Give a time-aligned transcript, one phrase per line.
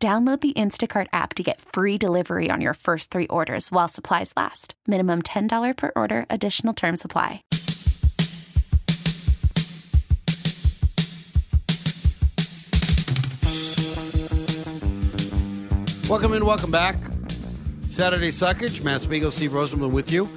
[0.00, 4.32] Download the Instacart app to get free delivery on your first three orders while supplies
[4.36, 4.74] last.
[4.86, 7.42] Minimum $10 per order, additional term supply.
[16.08, 16.94] Welcome in, welcome back.
[17.90, 20.28] Saturday Suckage, Matt Spiegel, Steve Rosenbloom with you.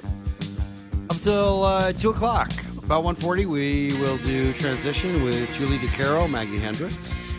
[1.12, 2.52] Up till uh, 2 o'clock.
[2.80, 7.31] About 1.40, we will do Transition with Julie DiCaro, Maggie Hendricks.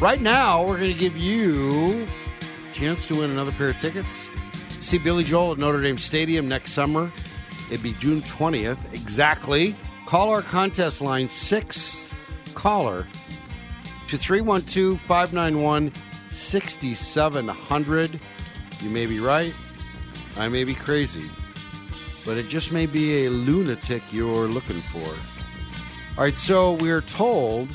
[0.00, 2.06] Right now, we're going to give you
[2.40, 4.30] a chance to win another pair of tickets.
[4.78, 7.10] See Billy Joel at Notre Dame Stadium next summer.
[7.68, 9.74] It'd be June 20th, exactly.
[10.06, 12.12] Call our contest line, six
[12.54, 13.08] caller,
[14.06, 15.92] to 312 591
[16.28, 18.20] 6700.
[18.80, 19.52] You may be right.
[20.36, 21.28] I may be crazy.
[22.24, 25.08] But it just may be a lunatic you're looking for.
[26.16, 27.68] All right, so we're told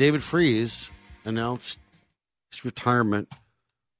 [0.00, 0.88] David Freese
[1.26, 1.78] announced
[2.50, 3.28] his retirement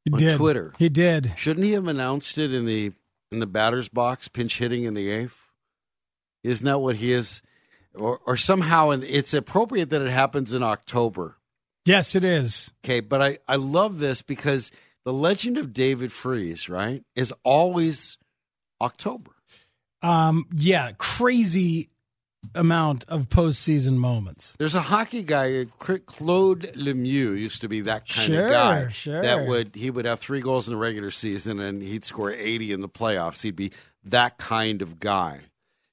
[0.07, 0.39] He on did.
[0.39, 0.73] Twitter.
[0.79, 1.35] He did.
[1.37, 2.93] Shouldn't he have announced it in the
[3.31, 5.53] in the batter's box, pinch hitting in the eighth?
[6.43, 7.43] Isn't that what he is?
[7.95, 11.37] Or, or somehow and it's appropriate that it happens in October.
[11.85, 12.73] Yes, it is.
[12.83, 14.73] Okay, but I, I love this because
[15.05, 18.17] the legend of David Freese, right, is always
[18.81, 19.33] October.
[20.01, 21.91] Um, yeah, crazy
[22.55, 24.57] amount of postseason moments.
[24.59, 28.89] There's a hockey guy, Claude Lemieux, used to be that kind Sure, of guy.
[28.89, 29.23] sure.
[29.23, 32.73] That would he would have three goals in the regular season and he'd score 80
[32.73, 33.43] in the playoffs.
[33.43, 33.73] He'd be
[34.05, 35.41] that kind of guy.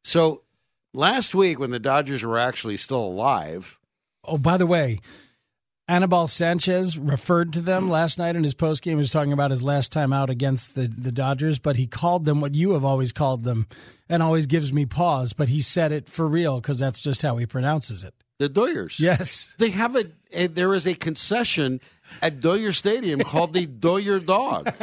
[0.03, 0.43] So
[0.93, 3.79] last week when the Dodgers were actually still alive,
[4.23, 4.99] Oh, by the way,
[5.87, 8.91] Anibal Sanchez referred to them last night in his postgame.
[8.91, 12.25] He was talking about his last time out against the, the Dodgers, but he called
[12.25, 13.67] them what you have always called them
[14.09, 17.37] and always gives me pause, but he said it for real because that's just how
[17.37, 18.13] he pronounces it.
[18.39, 18.99] the Doyers.
[18.99, 19.55] Yes.
[19.57, 21.79] They have a, a there is a concession
[22.21, 24.73] at Doyer Stadium called the Doyer Dog.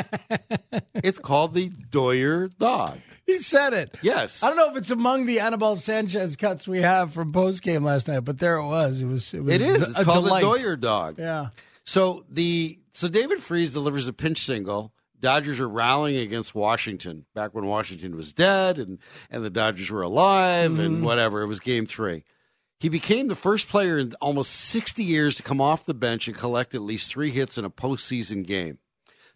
[0.94, 2.98] it's called the Doyer Dog.
[3.26, 3.96] He said it.
[4.02, 4.42] Yes.
[4.42, 8.06] I don't know if it's among the Anibal Sanchez cuts we have from postgame last
[8.06, 9.00] night, but there it was.
[9.00, 9.32] It was.
[9.32, 9.54] It was.
[9.54, 9.82] It is.
[9.82, 10.42] a It's called delight.
[10.42, 11.18] the Doyer Dog.
[11.18, 11.48] Yeah.
[11.84, 14.92] So the so David Freese delivers a pinch single.
[15.20, 18.98] Dodgers are rallying against Washington back when Washington was dead and
[19.30, 21.04] and the Dodgers were alive and mm-hmm.
[21.04, 21.40] whatever.
[21.40, 22.24] It was game 3.
[22.80, 26.36] He became the first player in almost 60 years to come off the bench and
[26.36, 28.78] collect at least 3 hits in a postseason game.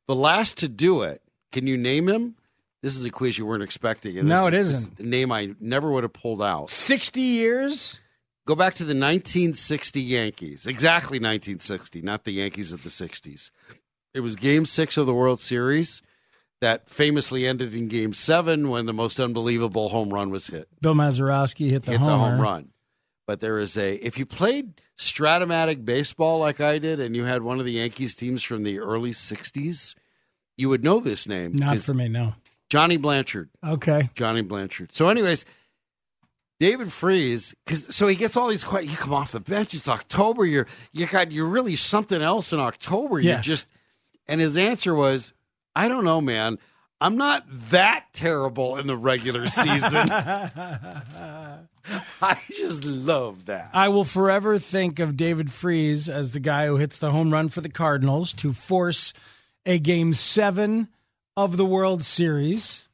[0.07, 1.23] The last to do it,
[1.53, 2.37] can you name him?
[2.83, 4.27] This is a quiz you weren't expecting.
[4.27, 5.01] No, it is- isn't.
[5.01, 6.71] a name I never would have pulled out.
[6.71, 7.99] 60 years?
[8.47, 10.67] Go back to the 1960 Yankees.
[10.67, 13.51] Exactly 1960, not the Yankees of the 60s.
[14.15, 16.01] It was game six of the World Series
[16.61, 20.69] that famously ended in game seven when the most unbelievable home run was hit.
[20.81, 22.13] Bill Mazeroski hit the, hit homer.
[22.13, 22.69] the home run.
[23.29, 27.43] But there is a, if you played Strat-O-Matic baseball like I did and you had
[27.43, 29.95] one of the Yankees teams from the early 60s,
[30.57, 31.53] you would know this name.
[31.53, 32.37] Not for me, no.
[32.71, 33.51] Johnny Blanchard.
[33.63, 34.09] Okay.
[34.15, 34.95] Johnny Blanchard.
[34.95, 35.45] So, anyways,
[36.59, 38.93] David Freese, because so he gets all these questions.
[38.93, 39.75] You come off the bench.
[39.75, 40.47] It's October.
[40.47, 43.21] You're you got you're really something else in October.
[43.21, 43.37] Yeah.
[43.37, 43.69] You just
[44.27, 45.35] and his answer was,
[45.77, 46.59] I don't know, man.
[47.01, 50.11] I'm not that terrible in the regular season.
[52.21, 53.71] I just love that.
[53.73, 57.49] I will forever think of David Freese as the guy who hits the home run
[57.49, 59.13] for the Cardinals to force
[59.65, 60.89] a game seven
[61.37, 62.89] of the World Series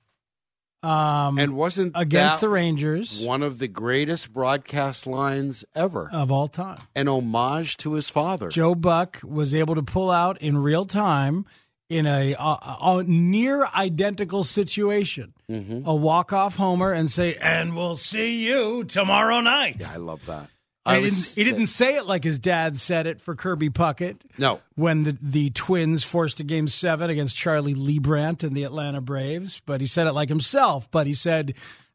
[0.82, 6.10] um, And wasn't against that the Rangers one of the greatest broadcast lines ever?
[6.12, 6.78] of all time.
[6.94, 8.48] An homage to his father.
[8.50, 11.46] Joe Buck was able to pull out in real time
[11.94, 15.86] in a, a, a near identical situation Mm-hmm.
[15.86, 20.48] a walk off homer and say, "And we'll see you tomorrow night." I love that.
[20.86, 23.68] I he, was- didn't, he didn't say it like his dad said it for Kirby
[23.68, 28.64] Puckett No, when the, the Twins forced a game seven against Charlie Leibrandt and the
[28.64, 30.90] Atlanta Braves, but he said it like himself.
[30.90, 31.52] But he said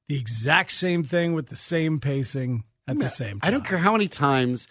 [0.07, 3.47] the exact same thing with the same pacing at the same time.
[3.47, 4.67] I don't care how many times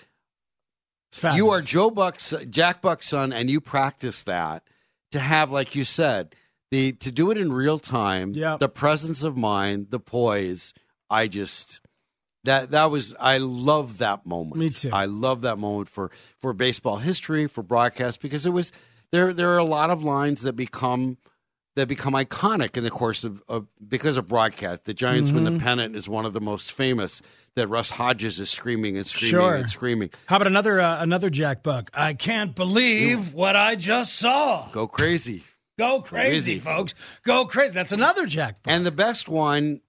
[1.11, 1.61] It's you are.
[1.61, 4.63] Joe Buck's Jack Buck's son, and you practice that
[5.13, 6.35] to have, like you said,
[6.71, 8.35] the to do it in real time.
[8.57, 10.75] The presence of mind, the poise.
[11.11, 11.81] I just,
[12.45, 14.57] That that was I love that moment.
[14.57, 14.91] Me too.
[14.93, 18.73] I love that moment for for baseball history, for broadcast because it was
[19.11, 21.17] there there are a lot of lines that become
[21.77, 24.85] that become iconic in the course of, of because of broadcast.
[24.85, 25.59] The Giants win Mm-hmm.
[25.59, 27.23] the pennant is one of the most famous
[27.55, 29.55] that Russ Hodges is screaming and screaming Sure.
[29.55, 30.11] and screaming.
[30.27, 31.91] How about another uh, another Jack Buck?
[31.95, 34.69] I can't believe what I just saw.
[34.73, 35.45] Go crazy.
[35.79, 36.59] Go crazy, Crazy.
[36.59, 36.95] folks.
[37.23, 37.73] Go crazy.
[37.75, 38.73] That's another Jack Buck.
[38.73, 39.81] And the best one,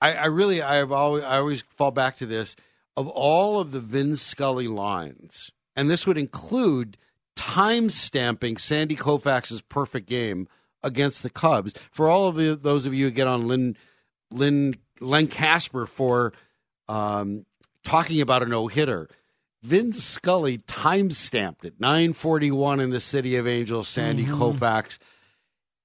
[0.00, 2.54] I, I really, I've always, I always fall back to this.
[2.96, 6.96] Of all of the Vin Scully lines, and this would include
[7.34, 10.48] time stamping Sandy Koufax's perfect game
[10.82, 11.74] against the Cubs.
[11.90, 13.76] For all of you, those of you who get on Lynn,
[14.30, 16.32] Lynn, Len Kasper for
[16.88, 17.46] um,
[17.84, 19.08] talking about a no hitter.
[19.62, 21.80] Vin Scully time stamped it.
[21.80, 24.98] 941 in the City of Angels, Sandy Koufax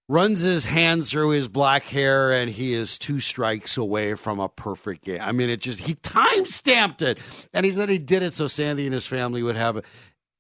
[0.08, 4.50] runs his hands through his black hair and he is two strikes away from a
[4.50, 5.22] perfect game.
[5.22, 7.18] I mean, it just, he time stamped it.
[7.54, 9.84] And he said he did it so Sandy and his family would have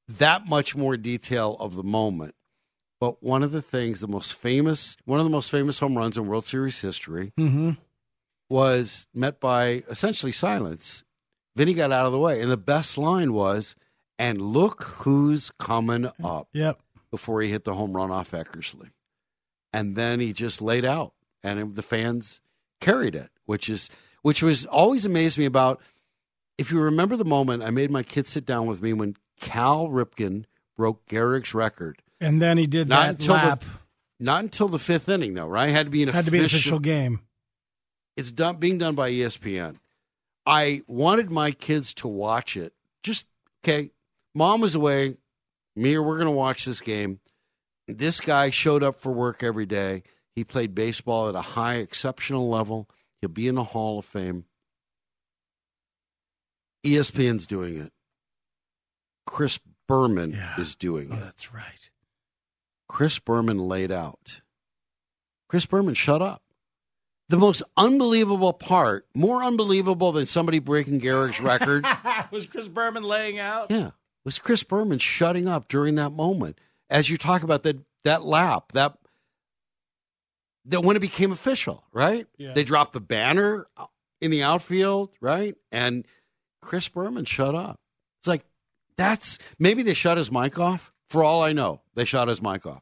[0.08, 2.36] that much more detail of the moment.
[3.02, 6.18] But one of the things, the most famous, one of the most famous home runs
[6.18, 7.78] in World Series history Mhm.
[8.50, 11.04] was met by essentially silence.
[11.56, 12.42] Vinny got out of the way.
[12.42, 13.76] And the best line was,
[14.20, 16.80] and look who's coming up Yep.
[17.10, 18.92] before he hit the home run off Eckersley.
[19.74, 21.14] And then he just laid out,
[21.44, 22.40] and the fans
[22.80, 23.90] carried it, which is
[24.22, 25.82] which was always amazed me about.
[26.60, 29.88] If you remember the moment, I made my kids sit down with me when Cal
[29.88, 30.46] Ripken
[30.78, 32.04] broke Gehrig's record.
[32.22, 33.60] And then he did Not that until lap.
[33.60, 33.66] the
[34.24, 35.70] not until the fifth inning, though, right?
[35.72, 37.20] Had to be an Had to be an official game.
[38.16, 39.78] it's done being done by ESPN.
[40.46, 42.74] I wanted my kids to watch it.
[43.04, 43.26] Just
[43.66, 43.90] okay,
[44.36, 45.18] mom was away.
[45.76, 47.20] Me or we're going to watch this game.
[47.88, 50.04] This guy showed up for work every day.
[50.36, 52.88] He played baseball at a high, exceptional level.
[53.22, 54.46] He'll be in the Hall of Fame.
[56.86, 57.92] ESPN's doing it.
[59.26, 60.60] Chris Berman Yeah.
[60.60, 61.20] is doing Oh, it.
[61.20, 61.91] that's right.
[62.92, 64.42] Chris Berman laid out.
[65.48, 66.42] Chris Berman, shut up.
[67.30, 71.86] The most unbelievable part, more unbelievable than somebody breaking Gehrig's record,
[72.32, 73.72] was Chris Berman laying out?
[73.72, 73.92] yeah,
[74.26, 76.60] was Chris Berman shutting up during that moment.
[76.90, 78.98] As you talk about that that lap, that
[80.66, 82.28] that when it became official, right?
[82.38, 82.52] Yeah.
[82.52, 83.68] They dropped the banner
[84.20, 85.56] in the outfield, right?
[85.72, 86.06] And
[86.62, 87.78] Chris Berman shut up.
[88.20, 88.44] It's like
[88.98, 90.92] that's maybe they shut his mic off.
[91.12, 92.82] For all I know, they shot his mic off.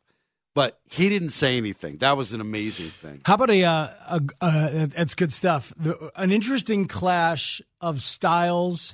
[0.53, 1.97] But he didn't say anything.
[1.97, 3.21] That was an amazing thing.
[3.25, 5.73] How about a, uh, a uh, that's good stuff.
[5.77, 8.93] The, an interesting clash of styles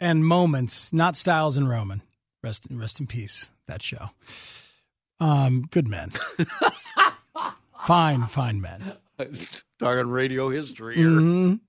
[0.00, 2.00] and moments, not Styles and Roman.
[2.42, 3.50] Rest, in rest in peace.
[3.66, 4.10] That show.
[5.20, 6.12] Um, good men.
[7.86, 8.82] fine, fine men.
[9.78, 11.08] Talking radio history here.
[11.08, 11.60] Mhm.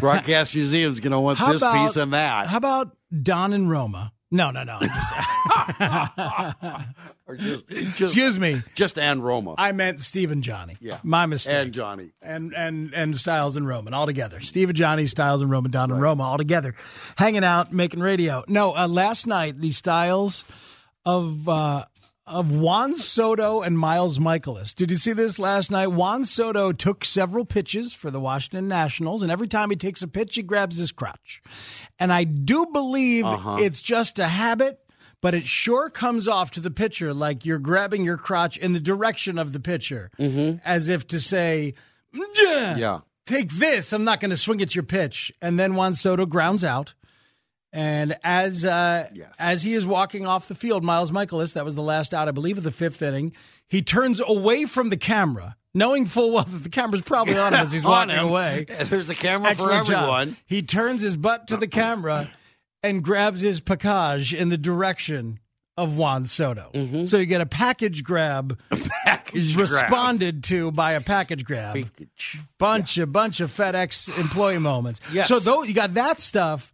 [0.00, 2.48] Broadcast Museum's going to want How this about- piece and that.
[2.48, 4.12] How about Don and Roma?
[4.30, 4.78] No, no, no.
[4.80, 5.14] Just,
[7.26, 8.60] or just, just, excuse me.
[8.74, 9.54] just and Roma.
[9.56, 10.76] I meant Steve and Johnny.
[10.80, 10.98] Yeah.
[11.02, 11.54] my mistake.
[11.54, 12.10] and Johnny.
[12.20, 14.40] and and and Styles and Roman all together.
[14.40, 16.74] Steve and Johnny, Styles and Roman, Don and Roma all together,
[17.16, 18.44] hanging out, making radio.
[18.48, 20.44] No, uh, last night the Styles
[21.06, 21.84] of uh,
[22.28, 24.74] of Juan Soto and Miles Mikolas.
[24.74, 25.88] Did you see this last night?
[25.88, 30.08] Juan Soto took several pitches for the Washington Nationals, and every time he takes a
[30.08, 31.42] pitch, he grabs his crotch.
[31.98, 33.56] And I do believe uh-huh.
[33.60, 34.80] it's just a habit.
[35.20, 38.78] But it sure comes off to the pitcher like you're grabbing your crotch in the
[38.78, 40.58] direction of the pitcher, mm-hmm.
[40.64, 41.74] as if to say,
[42.12, 42.76] yeah.
[42.76, 43.00] Yeah.
[43.26, 43.92] Take this.
[43.92, 45.32] I'm not going to swing at your pitch.
[45.42, 46.94] And then Juan Soto grounds out.
[47.72, 49.34] And as uh, Yes.
[49.38, 52.30] as he is walking off the field, Miles Mikolas, that was the last out, I
[52.30, 53.32] believe, of the fifth inning,
[53.68, 57.60] he turns away from the camera, knowing full well that the camera's probably on him
[57.60, 58.24] as he's walking him.
[58.26, 58.64] away.
[58.84, 60.02] There's a camera Excellent for job.
[60.02, 60.36] everyone.
[60.46, 62.30] He turns his butt to the camera
[62.82, 65.38] and grabs his package in the direction
[65.76, 66.70] of Juan Soto.
[67.04, 71.84] So you get a package grab a Package responded to by a package grab grab.
[71.86, 72.38] Package.
[72.58, 75.00] bunch a bunch of FedEx employee moments.
[75.12, 75.28] Yes.
[75.28, 76.72] So though you got that stuff,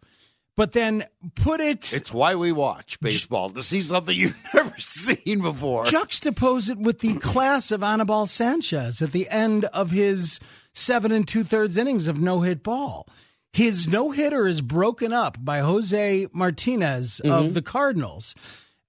[0.57, 1.03] but then
[1.35, 5.83] put it It's why we watch baseball to see something you've never seen before.
[5.85, 10.39] juxtapose it with the class of Anibal Sanchez at the end of his
[10.73, 13.07] seven and two thirds innings of no hit ball.
[13.53, 17.53] His no hitter is broken up by Jose Martinez of mm-hmm.
[17.53, 18.35] the Cardinals.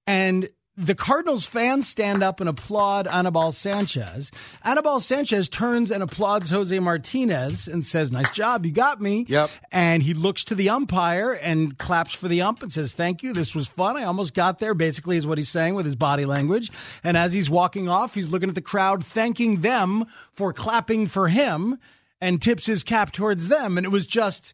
[0.08, 4.30] And the Cardinals fans stand up and applaud Anibal Sanchez.
[4.62, 9.24] Anibal Sanchez turns and applauds Jose Martinez and says, Nice job, you got me.
[9.28, 9.50] Yep.
[9.72, 13.32] And he looks to the umpire and claps for the ump and says, Thank you.
[13.32, 13.96] This was fun.
[13.96, 16.70] I almost got there, basically, is what he's saying with his body language.
[17.02, 21.28] And as he's walking off, he's looking at the crowd, thanking them for clapping for
[21.28, 21.78] him
[22.20, 23.78] and tips his cap towards them.
[23.78, 24.52] And it was just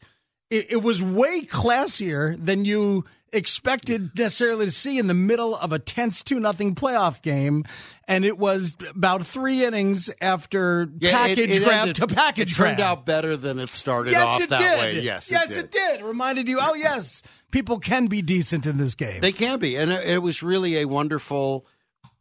[0.52, 3.04] it, it was way classier than you
[3.34, 7.64] expected necessarily to see in the middle of a tense 2 nothing playoff game
[8.06, 12.54] and it was about 3 innings after Yeah, package it grab ended- to package It
[12.56, 12.98] turned grab.
[12.98, 15.00] out better than it started yes off it that did way.
[15.00, 15.80] Yes, yes it did.
[15.94, 19.58] it did reminded you oh yes people can be decent in this game They can
[19.58, 21.66] be, and it, it was really a wonderful,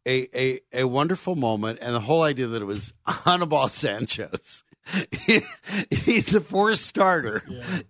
[0.06, 4.64] a, a a wonderful moment, and the whole idea that it was Hannibal Sanchez.
[5.90, 7.44] He's the fourth starter.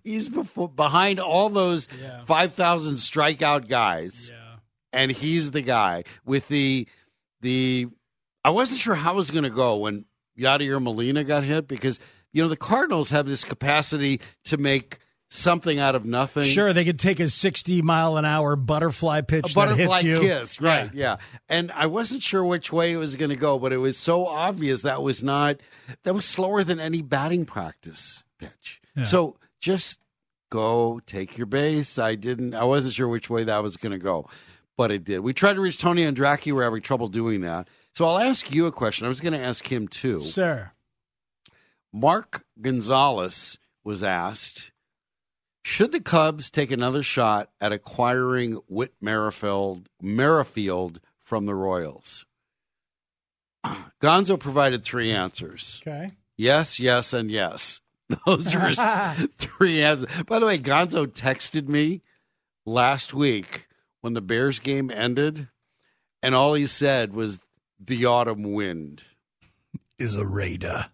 [0.03, 2.23] He's before, behind all those Yeah.
[2.25, 4.37] five thousand strikeout guys, yeah
[4.93, 6.87] and he's the guy with the
[7.41, 7.87] the.
[8.43, 10.05] I wasn't sure how it was going to go when
[10.37, 11.99] Yadier Molina got hit because
[12.33, 14.97] you know the Cardinals have this capacity to make
[15.33, 16.43] something out of nothing.
[16.43, 20.03] Sure, they could take a 60 mile an hour butterfly pitch a butterfly that hits
[20.03, 20.19] you.
[20.19, 20.93] kiss, right?
[20.93, 21.17] Yeah.
[21.49, 24.27] And I wasn't sure which way it was going to go, but it was so
[24.27, 25.57] obvious that was not
[26.03, 28.81] that was slower than any batting practice pitch.
[28.95, 29.03] Yeah.
[29.03, 29.99] So just
[30.49, 31.97] go take your base.
[31.97, 32.53] I didn't.
[32.53, 34.29] I wasn't sure which way that was going to go,
[34.75, 35.19] but it did.
[35.19, 36.51] We tried to reach Tony Andracki.
[36.51, 37.69] We're having trouble doing that.
[37.95, 39.05] So I'll ask you a question.
[39.05, 40.19] I was going to ask him too.
[40.19, 40.71] Sir.
[41.93, 44.71] Mark Gonzales was asked,
[45.63, 52.25] should the Cubs take another shot at acquiring Whit Merrifield, Merrifield from the Royals?
[54.01, 55.79] Gonzo provided three answers.
[55.85, 56.11] Okay.
[56.37, 57.79] Yes, yes, and yes.
[58.25, 58.79] Those were his
[59.37, 60.23] three answers.
[60.23, 62.01] By the way, Gonzo texted me
[62.65, 63.67] last week
[64.01, 65.47] when the Bears game ended,
[66.23, 67.39] and all he said was
[67.79, 69.03] the autumn wind.
[69.99, 70.87] Is a raider.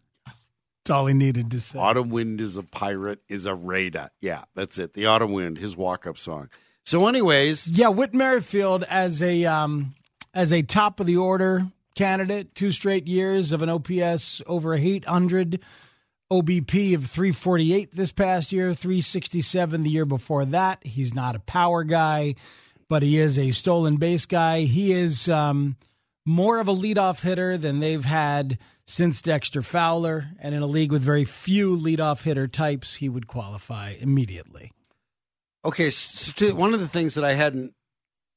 [0.88, 1.78] That's all he needed to say.
[1.78, 4.10] Autumn Wind is a pirate, is a raider.
[4.22, 4.94] Yeah, that's it.
[4.94, 6.48] The Autumn Wind, his walk up song.
[6.86, 9.96] So, anyways, Yeah, Whit Merrifield as a um,
[10.34, 15.60] as a top of the order candidate, two straight years of an OPS over 800,
[16.32, 20.80] OBP of 348 this past year, 367 the year before that.
[20.88, 22.36] He's not a power guy,
[22.88, 24.62] but he is a stolen base guy.
[24.62, 25.76] He is um,
[26.26, 30.92] more of a leadoff hitter than they've had since Dexter Fowler, and in a league
[30.94, 34.72] with very few leadoff hitter types, he would qualify immediately.
[35.64, 37.74] okay, so to, one of the things that I hadn't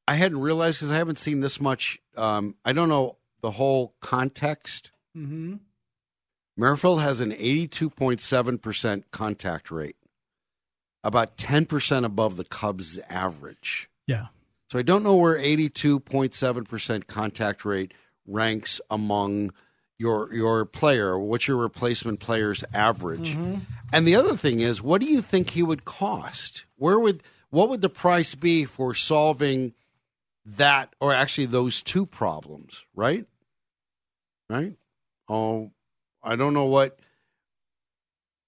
[0.09, 2.00] I hadn't realized because I haven't seen this much.
[2.16, 4.90] Um, I don't know the whole context.
[5.16, 5.57] Mm-hmm.
[6.57, 9.95] Merrifield has an 82.7% contact rate,
[11.04, 13.88] about 10% above the Cubs' average.
[14.09, 14.26] Yeah.
[14.69, 17.95] So I don't know where 82.7% contact rate
[18.26, 19.52] ranks among
[20.00, 21.19] your your player.
[21.19, 23.37] What's your replacement player's average?
[23.37, 23.57] Mm-hmm.
[23.92, 26.64] And the other thing is, what do you think he would cost?
[26.76, 29.75] Where would what would the price be for solving
[30.47, 33.26] that or actually those two problems, right?
[34.49, 34.75] Right?
[35.28, 35.71] Oh,
[36.23, 36.99] I don't know what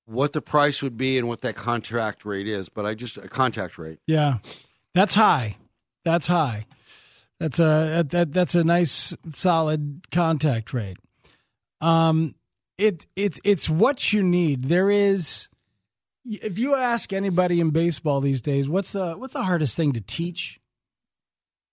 [0.06, 3.28] what the price would be and what that contract rate is, but I just a
[3.28, 3.98] contact rate.
[4.06, 4.38] Yeah,
[4.94, 5.56] that's high.
[6.02, 6.64] That's high.
[7.38, 10.96] That's a that that's a nice solid contact rate.
[11.82, 12.34] Um,
[12.78, 14.64] it it's it's what you need.
[14.64, 15.48] There is,
[16.24, 20.00] if you ask anybody in baseball these days, what's the what's the hardest thing to
[20.00, 20.60] teach?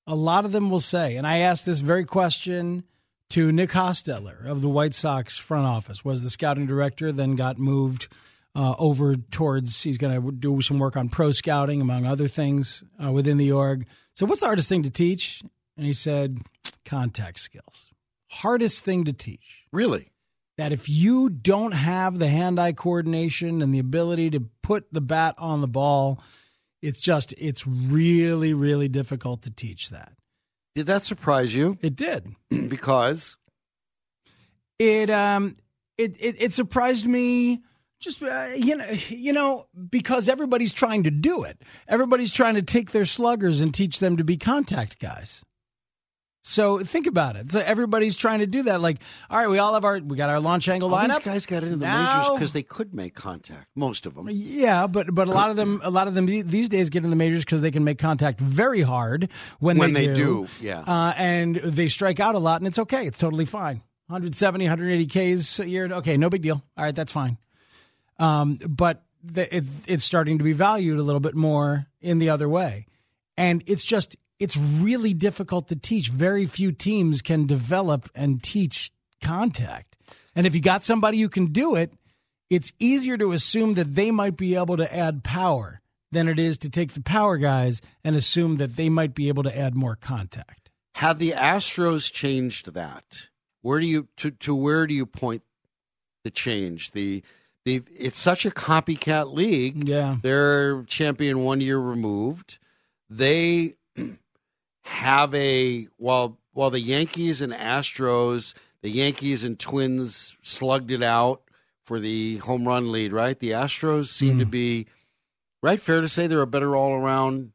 [0.07, 2.83] A lot of them will say, and I asked this very question
[3.29, 7.59] to Nick Hostetler of the White Sox front office, was the scouting director, then got
[7.59, 8.07] moved
[8.55, 12.83] uh, over towards he's going to do some work on pro scouting among other things
[13.03, 13.85] uh, within the org.
[14.15, 15.43] So what's the hardest thing to teach?
[15.77, 16.39] And he said
[16.85, 17.88] contact skills.
[18.29, 19.63] Hardest thing to teach.
[19.71, 20.11] Really?
[20.57, 25.35] That if you don't have the hand-eye coordination and the ability to put the bat
[25.37, 26.21] on the ball,
[26.81, 30.13] it's just it's really really difficult to teach that.
[30.75, 31.77] Did that surprise you?
[31.81, 32.27] It did.
[32.67, 33.37] because
[34.77, 35.55] It um
[35.97, 37.61] it it, it surprised me
[37.99, 41.61] just uh, you know you know because everybody's trying to do it.
[41.87, 45.43] Everybody's trying to take their sluggers and teach them to be contact guys.
[46.49, 47.51] So think about it.
[47.51, 48.81] So everybody's trying to do that.
[48.81, 48.97] Like,
[49.29, 51.61] all right, we all have our we got our launch angle all these guys got
[51.63, 53.67] into the Now- majors because they could make contact.
[53.75, 54.27] Most of them.
[54.31, 57.11] Yeah, but but a lot of them a lot of them these days get in
[57.11, 59.29] the majors because they can make contact very hard
[59.59, 60.47] when, When they, they do.
[60.59, 60.79] do, yeah.
[60.79, 63.05] uh, and they strike out a lot, and it's okay.
[63.05, 63.83] It's totally fine.
[64.07, 65.05] 170, 180
[65.37, 65.85] Ks a year.
[65.85, 66.63] Okay, no big deal.
[66.75, 67.37] All right, that's fine.
[68.17, 72.31] Um, but the, it, it's starting to be valued a little bit more in the
[72.31, 72.87] other way,
[73.37, 76.09] and it's just it's really difficult to teach.
[76.09, 78.91] Very few teams can develop and teach
[79.21, 79.97] contact,
[80.35, 81.93] and if you got somebody who can do it,
[82.49, 85.81] it's easier to assume that they might be able to add power
[86.11, 89.43] than it is to take the power guys and assume that they might be able
[89.43, 90.71] to add more contact.
[90.95, 93.27] Have the Astros changed that?
[93.61, 95.43] Where do you to, to where do you point
[96.23, 96.91] the change?
[96.91, 97.23] The
[97.65, 99.87] the, it's such a copycat league.
[99.87, 100.17] Yeah.
[100.21, 102.57] They're champion one year removed.
[103.09, 103.73] They
[104.89, 111.43] have a while while the Yankees and Astros, the Yankees and Twins slugged it out
[111.85, 113.37] for the home run lead, right?
[113.37, 114.49] The Astros seem to hmm.
[114.51, 114.87] be
[115.61, 115.79] right.
[115.79, 117.51] Fair to say they're a better all around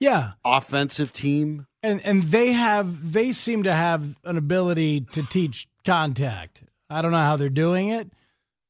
[0.00, 0.32] Yeah.
[0.44, 1.66] offensive team.
[1.82, 6.62] And and they have they seem to have an ability to teach contact.
[6.88, 8.10] I don't know how they're doing it,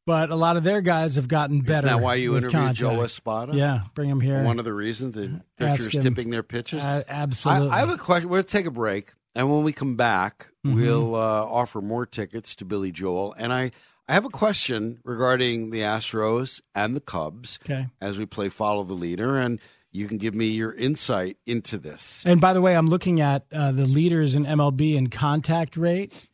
[0.07, 1.87] but a lot of their guys have gotten better.
[1.87, 2.79] Isn't that why you interviewed contact.
[2.79, 3.57] Joe Espada?
[3.57, 4.43] Yeah, bring him here.
[4.43, 6.03] One of the reasons the pitchers him.
[6.03, 6.83] tipping their pitches.
[6.83, 7.71] Uh, I, absolutely.
[7.71, 8.29] I have a question.
[8.29, 10.81] We'll take a break, and when we come back, Mm-hmm.
[10.81, 13.35] we'll uh, offer more tickets to Billy Joel.
[13.37, 13.71] And I,
[14.09, 17.89] I have a question regarding the Astros and the Cubs okay.
[18.01, 19.61] as we play Follow the Leader, and
[19.93, 22.23] you can give me your insight into this.
[22.25, 26.29] And by the way, I'm looking at uh, the leaders in MLB in contact rate.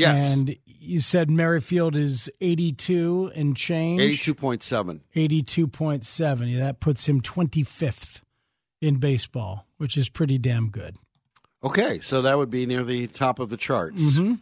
[0.00, 4.00] Yes, And you said Merrifield is 82 and change.
[4.00, 5.02] eighty-two point seven.
[5.14, 6.50] 82.7.
[6.52, 8.22] Yeah, that puts him 25th
[8.80, 10.96] in baseball, which is pretty damn good.
[11.62, 14.02] Okay, so that would be near the top of the charts.
[14.02, 14.34] Mm-hmm.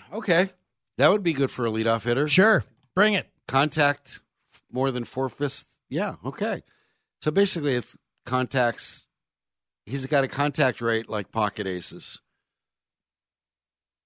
[0.12, 0.50] Okay,
[0.96, 2.26] that would be good for a leadoff hitter.
[2.28, 2.64] Sure.
[2.94, 3.28] Bring it.
[3.46, 4.20] contact
[4.72, 5.64] more than four fifths.
[5.90, 6.62] Yeah, okay.
[7.22, 7.96] So basically, it's
[8.26, 9.06] contacts.
[9.86, 12.20] He's got a contact rate like pocket aces.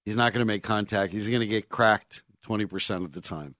[0.05, 1.13] He's not going to make contact.
[1.13, 3.55] He's going to get cracked twenty percent of the time.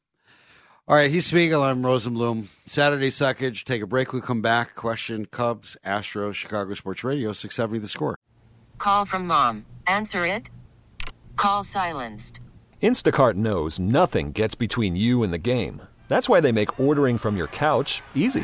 [0.87, 1.63] All right, he's Spiegel.
[1.63, 2.47] I'm Rosenbloom.
[2.65, 3.63] Saturday suckage.
[3.63, 4.11] Take a break.
[4.11, 4.75] We come back.
[4.75, 7.79] Question: Cubs, Astros, Chicago Sports Radio, six seventy.
[7.79, 8.17] The score.
[8.77, 9.65] Call from mom.
[9.87, 10.49] Answer it.
[11.35, 12.41] Call silenced.
[12.81, 15.81] Instacart knows nothing gets between you and the game.
[16.09, 18.43] That's why they make ordering from your couch easy.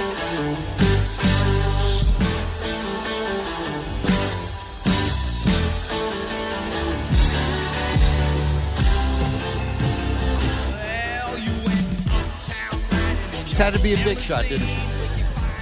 [13.51, 14.77] Just had to be a big shot, didn't you?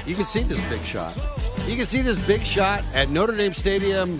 [0.06, 1.18] You can see this big shot.
[1.66, 4.20] You can see this big shot at Notre Dame Stadium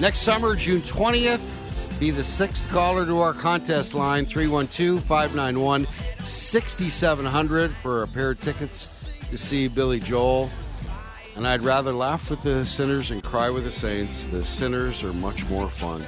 [0.00, 2.00] next summer, June 20th.
[2.00, 5.86] Be the sixth caller to our contest line, 312 591
[6.24, 10.48] 6700 for a pair of tickets to see Billy Joel.
[11.36, 14.24] And I'd rather laugh with the sinners and cry with the saints.
[14.24, 16.02] The sinners are much more fun.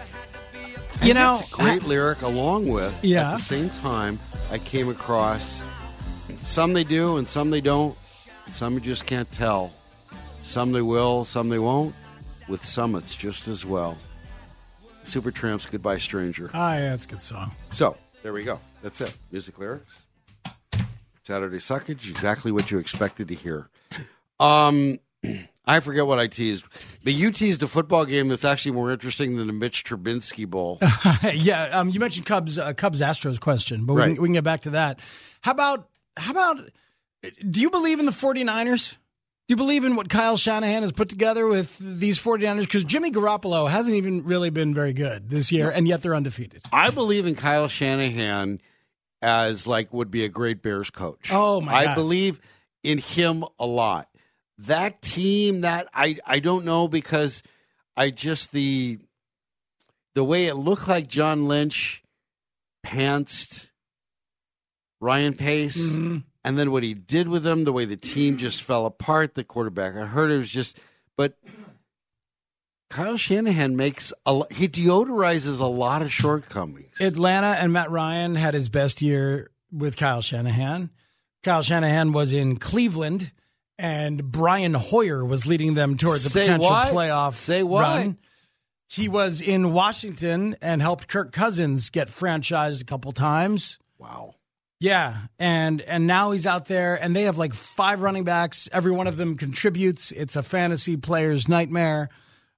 [1.03, 3.33] You know, great lyric, along with, Yeah.
[3.33, 4.19] at the same time,
[4.51, 5.61] I came across
[6.43, 7.97] some they do and some they don't.
[8.51, 9.73] Some you just can't tell.
[10.43, 11.95] Some they will, some they won't.
[12.49, 13.97] With some, it's just as well.
[15.05, 16.51] Supertramp's Goodbye Stranger.
[16.53, 17.53] ah, yeah, that's a good song.
[17.71, 18.61] So, there we go.
[18.83, 19.15] That's it.
[19.31, 19.93] Music lyrics.
[21.23, 23.69] Saturday Suckage, exactly what you expected to hear.
[24.41, 24.99] Um,
[25.65, 26.65] I forget what I teased.
[27.05, 30.79] But you teased a football game that's actually more interesting than the Mitch Trubisky Bowl.
[31.33, 34.15] yeah, um, you mentioned Cubs uh, Cubs Astros question, but we, Right.
[34.15, 34.99] can, we can get back to that.
[35.43, 36.71] How about how about
[37.51, 38.93] do you believe in the 49ers?
[39.49, 42.61] Do you believe in what Kyle Shanahan has put together with these 49ers?
[42.63, 46.63] Because Jimmy Garoppolo hasn't even really been very good this year, and yet they're undefeated.
[46.73, 48.61] I believe in Kyle Shanahan
[49.21, 51.31] as like would be a great Bears coach.
[51.33, 51.95] Oh my I God.
[51.95, 52.41] believe
[52.83, 54.09] in him a lot.
[54.59, 57.43] That team that I I don't know because
[57.97, 58.99] I just the
[60.15, 62.03] the way it looked like John Lynch
[62.87, 63.69] pantsed
[65.03, 66.19] Ryan Pace Mm-hmm.
[66.45, 69.45] and then what he did with them, the way the team just fell apart, the
[69.45, 69.97] quarterback.
[69.97, 70.79] I heard it was just
[71.17, 71.37] but
[72.91, 77.01] Kyle Shanahan makes a he deodorizes a lot of shortcomings.
[77.01, 80.91] Atlanta and Matt Ryan had his best year with Kyle Shanahan.
[81.43, 83.33] Kyle Shanahan was in Cleveland,
[83.79, 86.93] and Brian Hoyer was leading them towards a Say potential what?
[86.93, 87.81] playoff Say what?
[87.83, 88.19] run.
[88.89, 93.79] He was in Washington and helped Kirk Cousins get franchised a couple times.
[93.99, 94.35] wow.
[94.83, 98.69] Yeah, and and now he's out there, and they have like five running backs.
[98.73, 100.11] Every one of them contributes.
[100.11, 102.09] It's a fantasy player's nightmare.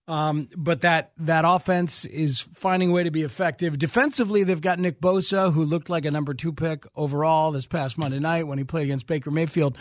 [0.08, 3.78] Um, but that that offense is finding a way to be effective.
[3.78, 7.98] Defensively, they've got Nick Bosa, who looked like a number two pick overall this past
[7.98, 9.76] Monday night when he played against Baker Mayfield.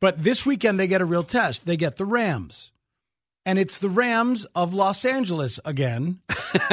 [0.00, 1.66] But this weekend they get a real test.
[1.66, 2.72] They get the Rams.
[3.44, 6.18] And it's the Rams of Los Angeles again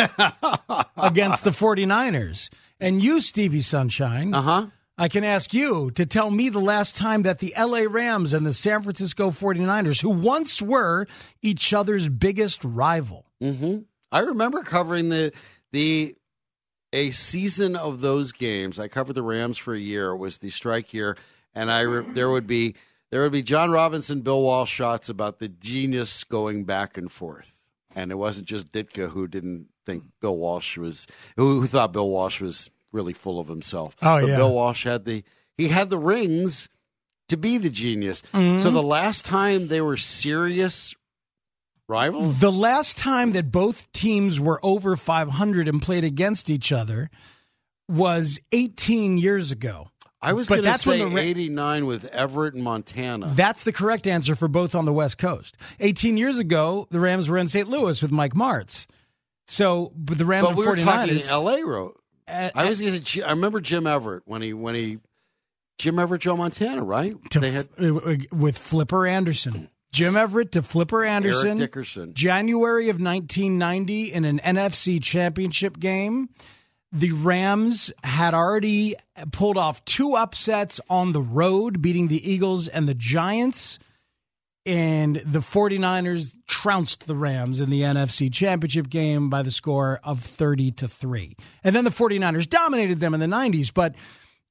[0.98, 2.50] against the 49ers.
[2.80, 4.66] And you, Stevie Sunshine, Uh huh.
[5.04, 8.46] I can ask you to tell me the last time that the LA Rams and
[8.46, 11.08] the San Francisco 49ers, who once were
[11.42, 13.80] each other's biggest rival, hmm
[14.14, 15.34] I remember covering the
[15.74, 16.16] the
[16.94, 18.80] a season of those games.
[18.80, 20.12] I covered the Rams for a year.
[20.12, 21.18] It was the strike year,
[21.54, 22.76] and I re- there would be
[23.12, 27.60] there would be John Robinson, Bill Walsh shots about the genius going back and forth,
[27.94, 32.08] and it wasn't just Ditka who didn't think Bill Walsh was who, who thought Bill
[32.10, 33.96] Walsh was really full of himself.
[34.02, 34.38] Oh, but yeah.
[34.38, 35.24] Bill Walsh had the
[35.58, 36.70] he had the rings
[37.28, 38.24] to be the genius.
[38.34, 38.60] Mm-hmm.
[38.60, 40.96] So the last time they were serious
[41.88, 47.10] rivals, the last time that both teams were over 500 and played against each other
[47.90, 49.90] was 18 years ago.
[50.22, 53.34] I was going to that's say the 89 with Everett and Montana.
[53.36, 55.58] That's the correct answer for both on the West Coast.
[55.82, 57.68] 18 years ago, the Rams were in St.
[57.68, 58.86] Louis with Mike Martz.
[59.48, 61.30] So, but the Rams but we were talking 49ers.
[61.30, 61.64] L.A.
[61.66, 61.96] road.
[62.28, 63.24] Uh, I uh, was going to.
[63.24, 65.00] I remember Jim Everett when he when he
[65.78, 67.16] Jim Everett, Joe Montana, right?
[67.32, 69.70] to they had f- uh, uh, with Flipper Anderson.
[69.92, 71.50] Jim Everett to Flipper Anderson.
[71.50, 72.14] Eric Dickerson.
[72.14, 76.30] January of 1990 in an NFC championship game.
[76.92, 78.96] The Rams had already
[79.32, 83.80] pulled off two upsets on the road, beating the Eagles and the Giants.
[84.66, 90.22] And the 49ers trounced the Rams in the NFC championship game by the score of
[90.22, 91.36] 30 to 3.
[91.66, 93.74] And then the 49ers dominated them in the 90s.
[93.74, 93.96] But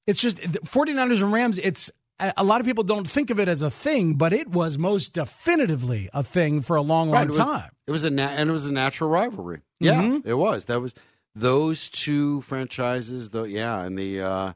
[0.07, 1.89] it's just the 49ers and Rams, it's
[2.21, 4.77] a a lot of people don't think of it as a thing, but it was
[4.79, 7.71] most definitively a thing for a long, long Right, it was, time.
[7.87, 9.63] It was a na- and it was a natural rivalry.
[9.81, 10.29] Yeah, Mm-hmm.
[10.29, 10.67] it was.
[10.67, 10.95] That was
[11.35, 13.31] those two franchises.
[13.31, 14.53] Though, yeah, and the uh,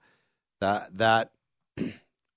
[0.60, 1.30] that that
[1.78, 1.92] I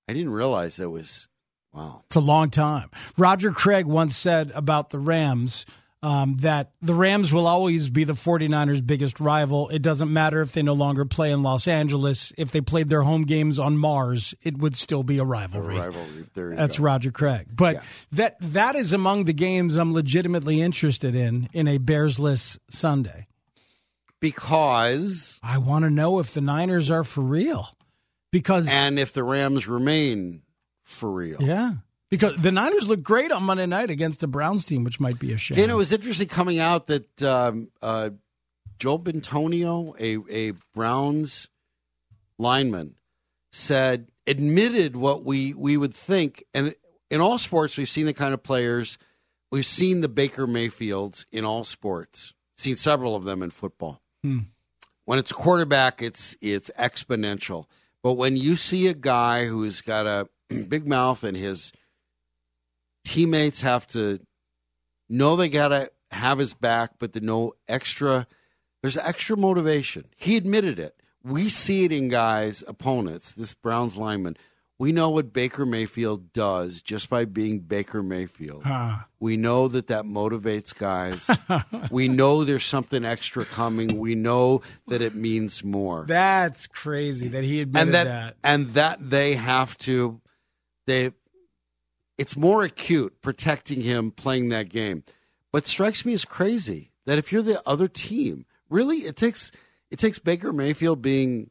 [0.08, 1.28] didn't realize that was
[1.74, 2.02] wow.
[2.08, 2.90] It's a long time.
[3.18, 5.66] Roger Craig once said about the Rams
[6.02, 9.68] um, that the Rams will always be the 49ers' biggest rival.
[9.68, 12.32] It doesn't matter if they no longer play in Los Angeles.
[12.38, 15.78] If they played their home games on Mars, it would still be a rivalry.
[15.78, 16.26] rivalry.
[16.34, 16.84] There you That's go.
[16.86, 17.48] Roger Craig.
[17.54, 17.82] But Yeah.
[18.14, 23.28] that that is among the games I'm legitimately interested in in a Bearsless Sunday.
[24.22, 27.68] because I want to know if the Niners are for real.
[28.32, 30.44] Because and if the Rams remain
[30.90, 31.38] for real.
[31.40, 31.74] yeah,
[32.10, 35.32] because the Niners look great on Monday night against the Browns team, which might be
[35.34, 35.56] a shame.
[35.56, 38.10] Dana, it was interesting coming out that um, uh,
[38.80, 41.48] Joe Bitonio, a, a Browns
[42.38, 42.96] lineman,
[43.52, 46.44] said, admitted what we, we would think.
[46.54, 46.74] And
[47.12, 48.98] in all sports, we've seen the kind of players,
[49.52, 54.02] we've seen the Baker Mayfields in all sports, seen several of them in football.
[55.06, 57.66] When it's a quarterback, it's it's exponential.
[58.04, 60.28] But when you see a guy who's got a
[60.70, 61.72] big mouth and his
[63.04, 64.20] teammates have to
[65.10, 68.28] know they got to have his back, but the no extra,
[68.82, 70.06] there's extra motivation.
[70.16, 70.96] He admitted it.
[71.24, 74.38] We see it in guys, opponents, this Browns lineman.
[74.78, 78.62] We know what Baker Mayfield does just by being Baker Mayfield.
[78.64, 79.08] Ah.
[79.20, 81.30] We know that that motivates guys.
[81.92, 84.00] we know there's something extra coming.
[84.00, 88.36] We know that it means more That's crazy that he admitted and that, that.
[88.42, 90.22] and that they have to
[90.90, 91.12] they
[92.18, 95.04] it's more acute protecting him playing that game
[95.52, 99.52] but strikes me as crazy that if you're the other team really it takes
[99.92, 101.50] it takes baker mayfield being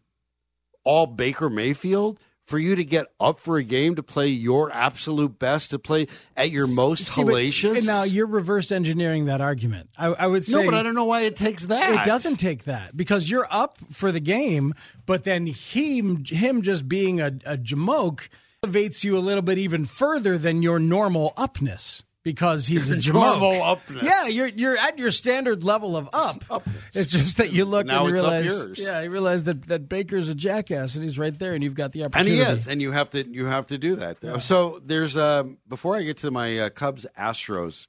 [0.84, 5.38] all baker mayfield for you to get up for a game to play your absolute
[5.38, 7.86] best, to play at your most See, hellacious.
[7.86, 9.90] now you're reverse engineering that argument.
[9.98, 12.00] I, I would say no, but I don't know why it takes that.
[12.00, 14.72] It doesn't take that because you're up for the game,
[15.04, 18.28] but then he, him just being a, a jamoke
[18.62, 23.12] elevates you a little bit even further than your normal upness because he's a.
[23.12, 24.02] Normal upness.
[24.04, 26.44] Yeah, you're you're at your standard level of up.
[26.92, 28.78] It's just that you look Now and you it's up realize, yours.
[28.80, 31.92] yeah, you realize that that Baker's a jackass and he's right there, and you've got
[31.92, 32.40] the opportunity.
[32.40, 32.56] And opportunity.
[32.58, 34.42] he is, and you have to you have to do that.
[34.42, 37.86] So there's um, before I get to my uh, Cubs Astros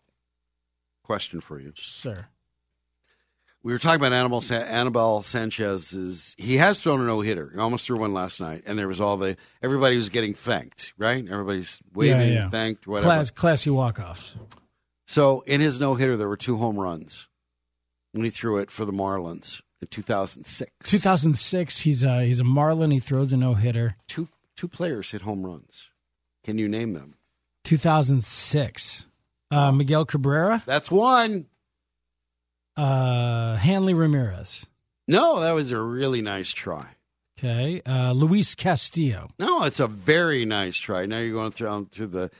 [1.04, 1.74] question for you.
[1.76, 2.28] sir.
[3.62, 6.34] We were talking about Annabelle, Sa- Annabelle Sanchez's.
[6.38, 7.50] He has thrown a no hitter.
[7.54, 10.94] He almost threw one last night, and there was all the everybody was getting thanked,
[10.98, 11.28] right?
[11.30, 12.50] Everybody's waving, Yeah, yeah.
[12.50, 13.06] thanked, whatever.
[13.08, 14.36] Class, classy walk offs.
[15.08, 17.28] So in his no hitter, there were two home runs,
[18.14, 20.72] when he threw it for the Marlins in 2006.
[20.84, 21.80] 2006.
[21.82, 22.92] He's a he's a Marlin.
[22.92, 23.98] He throws a no hitter.
[24.08, 25.90] Two two players hit home runs.
[26.46, 27.16] Can you name them?
[27.66, 29.06] 2006.
[29.52, 31.48] Uh, Miguel Cabrera, That's one.
[32.80, 34.66] Uh, Hanley Ramirez.
[35.08, 36.88] No, that was a really nice try.
[37.38, 39.30] Okay, uh, Luis Castillo.
[39.40, 41.06] No, it's a very nice try.
[41.06, 42.32] Now you're going through through the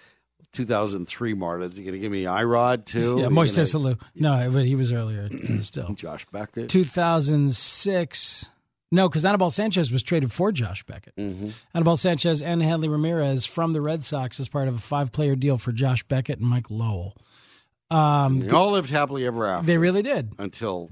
[0.52, 1.76] 2003 Marlins.
[1.76, 3.20] You're going to give me Irod too?
[3.20, 4.02] Yeah, Moises gonna- Alou.
[4.16, 5.30] No, but he was earlier
[5.62, 5.94] still.
[5.94, 6.70] Josh Beckett.
[6.70, 8.50] 2006.
[8.92, 11.16] No, because Anibal Sanchez was traded for Josh Beckett.
[11.16, 11.50] Mm-hmm.
[11.76, 15.58] Anibal Sanchez and Hanley Ramirez from the Red Sox as part of a five-player deal
[15.60, 17.16] for Josh Beckett and Mike Lowell.
[17.92, 20.32] Um, They all lived happily ever after they really did.
[20.38, 20.92] until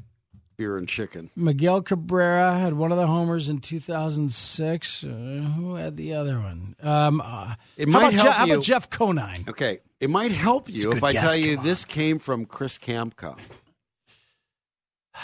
[0.57, 1.29] beer and chicken.
[1.35, 5.03] Miguel Cabrera had one of the homers in 2006.
[5.03, 6.75] Uh, who had the other one?
[6.81, 9.45] Um, uh, It how, might about Je- help how about Jeff Conine?
[9.47, 13.37] Okay, it might help you if I guess, tell you this came from Chris Kamka,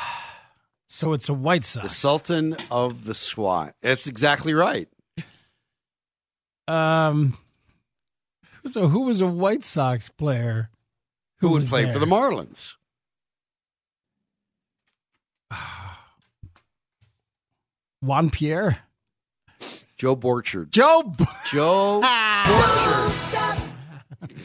[0.87, 1.95] So it's a White the Sox.
[1.95, 3.73] Sultan of the SWAT.
[3.81, 4.87] That's exactly right.
[6.67, 7.35] Um,
[8.67, 10.69] so who was a White Sox player?
[11.43, 11.93] Who, would play there?
[11.93, 12.73] for the Marlins?
[18.01, 18.79] Juan Pierre.
[19.97, 20.69] Joe Borchard.
[20.71, 21.03] Joe.
[21.17, 23.61] B- Joe Borchard.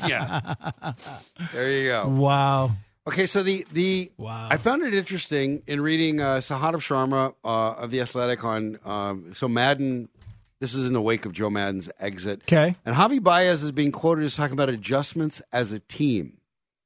[0.06, 0.54] yeah.
[1.52, 2.08] There you go.
[2.08, 2.70] wow.
[3.06, 4.48] Okay, so the the Wow.
[4.50, 9.32] I found it interesting in reading uh, Sahadev Sharma uh, of the Athletic on um,
[9.34, 10.08] so Maddon.
[10.60, 12.42] This is in the wake of Joe Maddon's exit.
[12.42, 12.74] Okay.
[12.84, 16.37] And Javi Baez is being quoted as talking about adjustments as a team.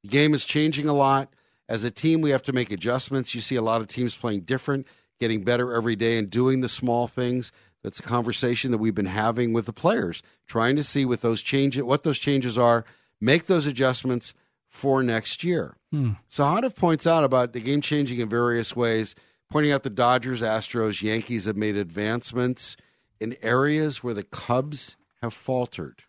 [0.02, 1.32] The game is changing a lot.
[1.68, 3.34] As a team, we have to make adjustments.
[3.34, 4.86] You see a lot of teams playing different,
[5.20, 7.52] getting better every day, and doing the small things.
[7.82, 11.42] That's a conversation that we've been having with the players, trying to see with those
[11.42, 12.84] changes, what those changes are,
[13.20, 14.34] make those adjustments
[14.68, 15.76] for next year.
[15.90, 16.12] Hmm.
[16.28, 19.14] So Sahadev points out about the game changing in various ways,
[19.50, 22.76] pointing out the Dodgers, Astros, Yankees have made advancements
[23.20, 26.02] in areas where the Cubs have faltered.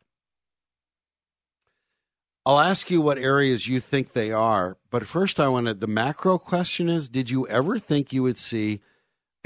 [2.45, 6.37] I'll ask you what areas you think they are, but first I wanted the macro
[6.37, 8.81] question is did you ever think you would see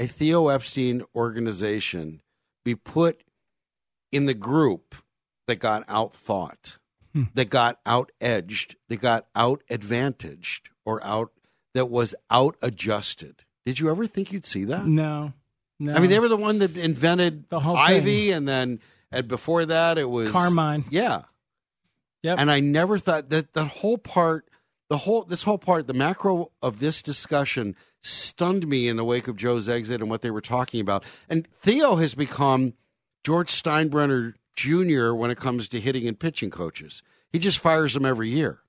[0.00, 2.22] a Theo Epstein organization
[2.64, 3.22] be put
[4.10, 4.96] in the group
[5.46, 6.78] that got outthought,
[7.12, 7.24] hmm.
[7.34, 11.30] that got out edged, that got out advantaged, or out
[11.74, 13.44] that was out adjusted?
[13.64, 14.86] Did you ever think you'd see that?
[14.86, 15.32] No.
[15.78, 15.94] No.
[15.94, 18.80] I mean, they were the one that invented The whole Ivy, and then
[19.12, 20.84] and before that it was Carmine.
[20.90, 21.22] Yeah,
[22.22, 22.38] Yep.
[22.38, 24.48] and I never thought that the whole part,
[24.88, 29.28] the whole this whole part, the macro of this discussion stunned me in the wake
[29.28, 31.04] of Joe's exit and what they were talking about.
[31.28, 32.74] And Theo has become
[33.24, 35.12] George Steinbrenner Jr.
[35.14, 37.02] when it comes to hitting and pitching coaches.
[37.30, 38.60] He just fires them every year.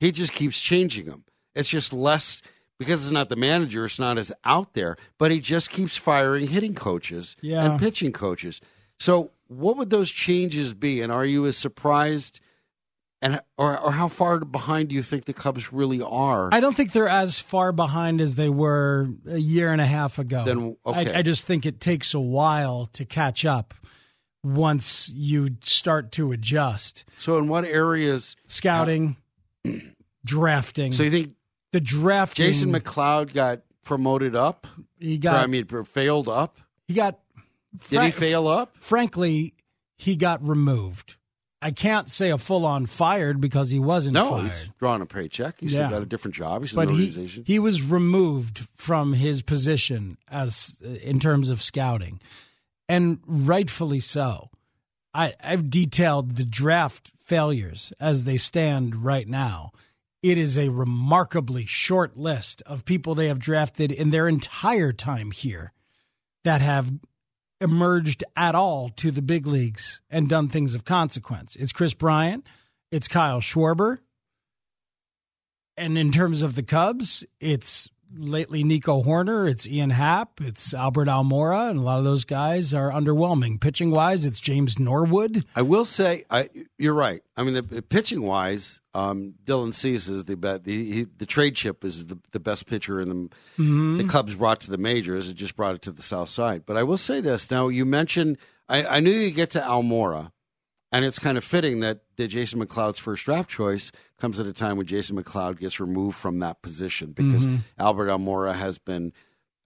[0.00, 1.24] He just keeps changing them.
[1.54, 2.42] It's just less
[2.78, 6.48] because it's not the manager, it's not as out there, but he just keeps firing
[6.48, 7.64] hitting coaches Yeah.
[7.64, 8.60] and pitching coaches.
[8.98, 11.00] So, what would those changes be?
[11.00, 12.40] And are you as surprised
[13.24, 16.50] and or, or how far behind do you think the Cubs really are?
[16.52, 20.18] I don't think they're as far behind as they were a year and a half
[20.18, 20.44] ago.
[20.44, 21.14] Then, okay.
[21.14, 23.72] I, I just think it takes a while to catch up
[24.44, 27.06] once you start to adjust.
[27.16, 28.36] so, in what areas?
[28.46, 29.16] Scouting,
[29.66, 29.70] uh,
[30.26, 30.92] drafting.
[30.92, 31.34] So, you think
[31.72, 32.36] the draft?
[32.36, 34.66] Jason McLeod got promoted up?
[35.00, 35.42] he got.
[35.42, 36.58] I mean, failed up?
[36.86, 37.18] he got.
[37.88, 38.76] Did he fail up?
[38.76, 39.54] Frankly,
[39.96, 41.16] he got removed.
[41.64, 44.44] I can't say a full on fired because he wasn't No, fired.
[44.44, 45.56] he's drawing a paycheck.
[45.60, 45.86] He's Yeah.
[45.88, 46.60] still got a different job.
[46.62, 47.06] He's but he
[47.46, 52.20] he was removed from his position as in terms of scouting,
[52.88, 54.50] and rightfully so.
[55.14, 59.70] I, I've detailed the draft failures as they stand right now.
[60.22, 65.30] It is a remarkably short list of people they have drafted in their entire time
[65.30, 65.72] here
[66.44, 66.92] that have
[67.60, 71.56] emerged at all to the big leagues and done things of consequence.
[71.56, 72.44] It's Kris Bryant,
[72.90, 73.98] it's Kyle Schwarber.
[75.76, 81.08] And in terms of the Cubs, it's lately Nico Hoerner, it's Ian Happ, it's Albert
[81.08, 83.60] Almora, and a lot of those guys are underwhelming.
[83.60, 85.44] Pitching wise, it's James Norwood.
[85.54, 86.48] I will say, I,
[86.78, 87.22] you're right.
[87.36, 90.64] I mean, the, the pitching wise, um, Dylan Cease is the bet.
[90.64, 93.14] The, he, the trade chip is the, the best pitcher in the
[93.56, 95.28] the Cubs brought to the majors.
[95.28, 96.64] It just brought it to the South Side.
[96.66, 97.50] But I will say this.
[97.50, 100.30] Now you mentioned, I, I knew you get to Almora,
[100.94, 104.52] and it's kind of fitting that, that Jason McLeod's first draft choice comes at a
[104.52, 107.48] time when Jason McLeod gets removed from that position because
[107.80, 109.12] Albert Almora has been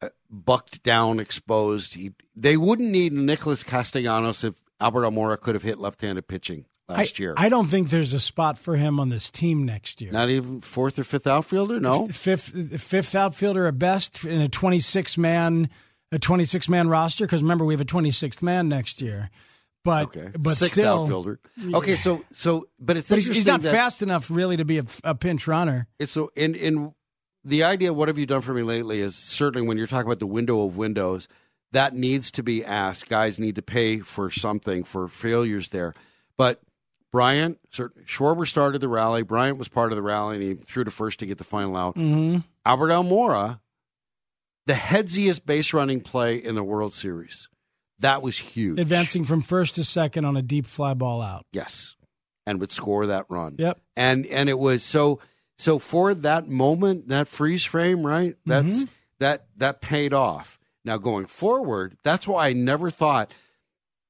[0.01, 1.95] uh, bucked down, exposed.
[1.95, 7.21] He, they wouldn't need Nicholas Castellanos if Albert Almora could have hit left-handed pitching last
[7.21, 7.35] I, year.
[7.37, 10.11] I don't think there's a spot for him on this team next year.
[10.11, 11.79] Not even fourth or fifth outfielder.
[11.79, 15.69] No, fifth fifth outfielder at best in a 26 man
[16.11, 19.29] a 26 man roster because remember we have a 26th man next year.
[19.89, 21.41] But okay, but sixth still, outfielder.
[21.73, 24.77] Okay, so so but it's but he's, interesting he's not fast enough really to be
[24.79, 25.89] a, a pinch runner.
[25.99, 26.93] It's so in in
[27.43, 27.95] the idea.
[27.95, 29.01] What have you done for me lately?
[29.01, 31.27] Is certainly when you're talking about the window of windows,
[31.73, 33.09] that needs to be asked.
[33.09, 35.95] Guys need to pay for something for failures there.
[36.37, 36.61] But
[37.11, 39.23] Bryant, Schwarber started the rally.
[39.23, 41.77] Bryant was part of the rally, and he threw to first to get the final
[41.79, 41.95] out.
[41.97, 42.41] Mm-hmm.
[42.67, 43.61] Albert Almora,
[44.67, 47.49] the headsiest base running play in the World Series.
[48.01, 48.79] That was huge.
[48.79, 51.47] Advancing from first to second on a deep fly ball out.
[51.53, 51.97] Yes.
[52.47, 53.57] And would score that run.
[53.59, 53.81] Yep.
[53.97, 55.21] And and it was so
[55.59, 58.37] so for that moment, that freeze frame, right?
[58.47, 58.93] That's mm-hmm.
[59.19, 60.59] that that paid off.
[60.85, 63.35] Now going forward, that's why I never thought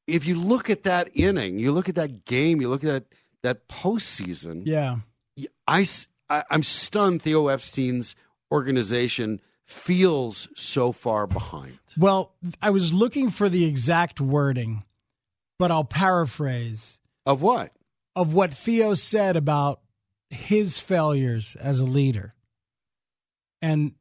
[0.07, 3.05] if you look at that inning, you look at that game, you look at that
[3.43, 4.99] that postseason, Yeah.
[5.67, 5.87] I
[6.29, 8.15] I'm stunned Theo Epstein's
[8.53, 11.79] organization feels so far behind.
[11.97, 14.85] Well, I was looking for the exact wording,
[15.59, 17.73] but I'll paraphrase Of what?
[18.17, 19.81] of what Theo said about
[20.31, 22.33] his failures as a leader.
[23.63, 23.93] And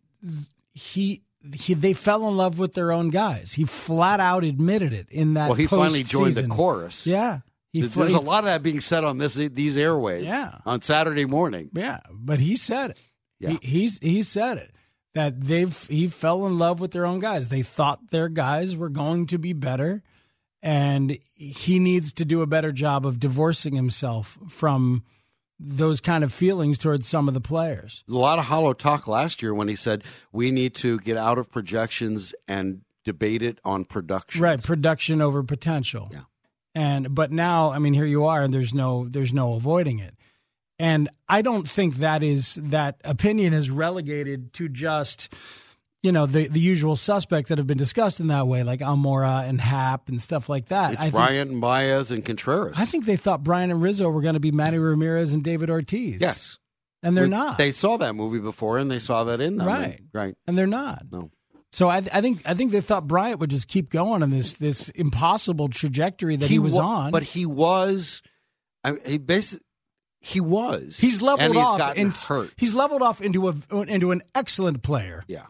[0.73, 1.23] he
[1.55, 3.53] he they fell in love with their own guys.
[3.53, 7.05] He flat out admitted it in that Well, he finally joined the chorus.
[7.07, 7.39] Yeah.
[7.73, 10.59] He There's fl- a lot of that being said on this these airwaves Yeah.
[10.65, 11.69] on Saturday morning.
[11.73, 12.97] Yeah, but he said it.
[13.39, 13.49] Yeah.
[13.51, 14.71] He, he's he said it
[15.17, 17.49] that they've he fell in love with their own guys.
[17.49, 20.03] They thought their guys were going to be better,
[20.61, 25.03] and he needs to do a better job of divorcing himself from
[25.59, 28.03] those kind of feelings towards some of the players.
[28.07, 31.39] A lot of hollow talk last year when he said we need to get out
[31.39, 34.39] of projections and debate it on production.
[34.39, 36.09] Right, production over potential.
[36.11, 36.25] Yeah.
[36.75, 40.13] And but now, I mean, here you are, and there's no there's no avoiding it.
[40.79, 45.33] And I don't think that is that opinion is relegated to just
[46.03, 49.47] you know the the usual suspects that have been discussed in that way, like Almora
[49.49, 50.93] and Happ and stuff like that.
[50.93, 52.77] It's I think, Bryant and Baez and Contreras.
[52.79, 55.69] I think they thought Bryant and Rizzo were going to be Manny Ramirez and David
[55.71, 56.21] Ortiz.
[56.21, 56.59] yes,
[57.01, 57.57] and they're We- not.
[57.57, 59.67] They saw that movie before and they saw that in them.
[59.67, 59.99] Right.
[60.13, 60.35] right.
[60.45, 61.03] and they're not.
[61.11, 61.31] No.
[61.71, 64.53] So I, I think I think they thought Bryant would just keep going on this
[64.53, 67.11] this impossible trajectory that he, was wa- on.
[67.11, 68.21] but he was.
[68.83, 69.65] I, he basically
[70.27, 70.97] he was.
[70.97, 72.51] He's leveled and he's off gotten and hurt.
[72.57, 75.45] he's leveled off into a into an excellent player, yeah,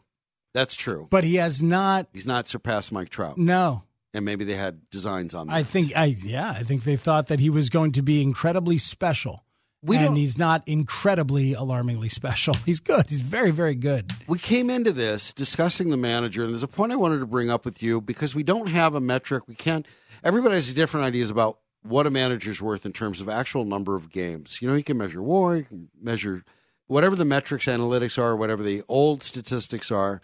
[0.54, 1.08] that's true.
[1.10, 2.08] but he has not.
[2.14, 5.54] He's not surpassed Mike Trout, No, and maybe they had designs on that.
[5.54, 8.78] I think I yeah I think they thought that he was going to be incredibly
[8.78, 9.44] special,
[9.84, 12.54] We and he's not incredibly alarmingly special.
[12.66, 13.06] He's good.
[13.10, 14.12] He's very very good.
[14.28, 17.50] we came into this discussing the manager, and there's a point I wanted to bring
[17.50, 19.48] up with you because we don't have a metric.
[19.48, 19.86] We can't.
[20.24, 24.10] Everybody has different ideas about what a manager's worth in terms of actual number of
[24.10, 24.62] games.
[24.62, 26.44] You know, you can measure WAR, you can measure
[26.88, 30.22] whatever the metrics, analytics are, whatever the old statistics are.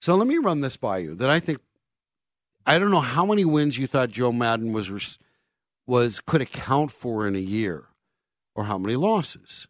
[0.00, 1.14] So let me run this by you.
[1.14, 1.58] That I think
[2.66, 5.18] I don't know how many wins you thought Joe Maddon was
[5.86, 7.86] was could account for in a year,
[8.54, 9.66] or how many losses.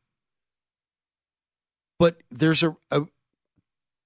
[1.99, 3.03] But there's a, a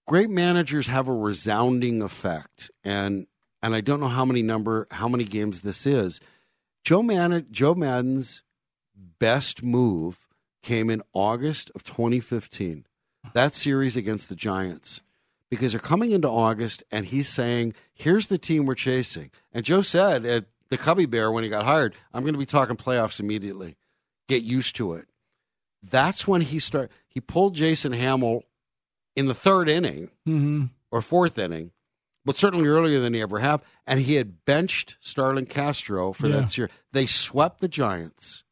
[0.07, 3.27] great managers have a resounding effect, and
[3.62, 6.20] and I don't know how many number how many games this is.
[6.84, 7.02] Joe
[7.50, 8.42] Joe Maddon's
[9.18, 10.28] best move
[10.62, 12.86] came in August of 2015.
[13.32, 15.00] That series against the Giants.
[15.48, 19.30] Because they're coming into August and he's saying, here's the team we're chasing.
[19.52, 22.46] And Joe said at the Cubby Bear when he got hired, I'm going to be
[22.46, 23.76] talking playoffs immediately.
[24.28, 25.06] Get used to it.
[25.82, 28.42] That's when he start he pulled Jason Hammel
[29.14, 31.72] in the third inning hmm or fourth inning,
[32.25, 33.62] but certainly earlier than he ever have.
[33.87, 36.40] And he had benched Starlin Castro for Yeah.
[36.40, 36.70] that series.
[36.92, 38.44] They swept the Giants.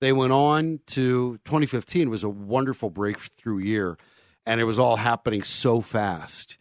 [0.00, 3.98] They went on to 2015 was a wonderful breakthrough year,
[4.46, 6.56] and it was all happening so fast.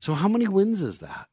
[0.00, 1.28] So how many wins is that?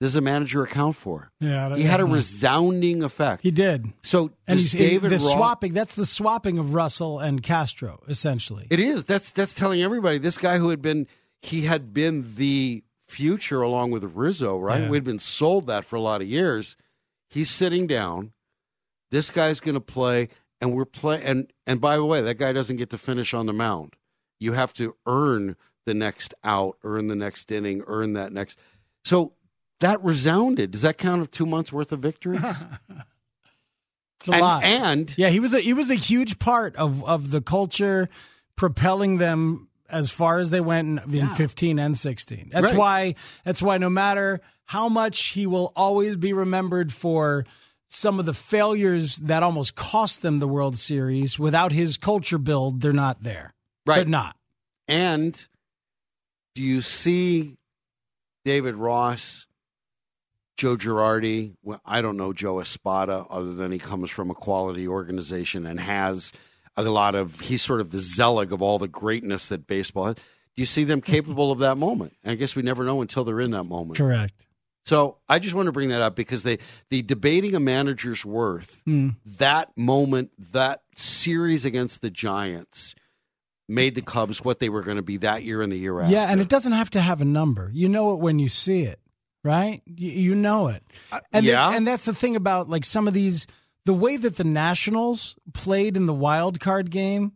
[0.00, 1.30] does a manager account for?
[1.38, 3.40] Yeah, he had a resounding effect.
[3.44, 3.92] He did.
[4.02, 5.74] So And does he's David the swapping.
[5.74, 8.66] That's the swapping of Russell and Castro, essentially.
[8.68, 9.04] It is.
[9.04, 11.06] That's that's telling everybody this guy who had been
[11.40, 12.82] he had been the
[13.12, 14.82] future along with Rizzo, right?
[14.82, 14.88] Yeah.
[14.88, 16.76] We'd been sold that for a lot of years.
[17.28, 18.32] He's sitting down.
[19.10, 20.28] This guy's going to play,
[20.60, 21.22] and we're playing.
[21.22, 23.96] And and by the way, that guy doesn't get to finish on the mound.
[24.40, 28.58] You have to earn the next out, earn the next inning, earn that next.
[29.04, 29.34] So
[29.80, 30.70] that resounded.
[30.70, 32.62] Does that count of two months worth of victories?
[34.22, 34.62] It's a and, lot.
[34.62, 38.08] and yeah, he was a he was a huge part of of the culture,
[38.54, 42.48] propelling them as far as they went in, in 15 and 16.
[42.50, 42.76] That's Right.
[42.78, 43.14] why
[43.44, 47.44] that's why no matter how much he will always be remembered for
[47.88, 51.38] some of the failures that almost cost them the World Series.
[51.38, 53.52] Without his culture build, they're not there.
[53.86, 53.96] Right.
[53.96, 54.34] They're not.
[54.88, 55.46] And
[56.54, 57.56] do you see
[58.46, 59.46] David Ross,
[60.56, 61.52] Joe Girardi?
[61.62, 65.78] Well, I don't know Joe Espada, other than he comes from a quality organization and
[65.78, 66.32] has
[66.76, 67.40] a lot of.
[67.40, 70.14] He's sort of the zealot of all the greatness that baseball has.
[70.16, 70.22] Do
[70.56, 72.14] you see them capable of that moment?
[72.22, 73.96] And I guess we never know until they're in that moment.
[73.96, 74.46] Correct.
[74.84, 76.58] So I just want to bring that up because they
[76.90, 79.10] the debating a manager's worth, Hmm.
[79.38, 82.94] that moment, that series against the Giants
[83.68, 86.12] made the Cubs what they were going to be that year and the year after.
[86.12, 87.70] Yeah, and it doesn't have to have a number.
[87.72, 88.98] You know it when you see it,
[89.44, 89.80] right?
[89.86, 90.82] You, you know it.
[91.32, 91.70] And the- yeah.
[91.74, 93.46] and that's the thing about like some of these
[93.84, 97.32] the way that the Nationals played in the wild card game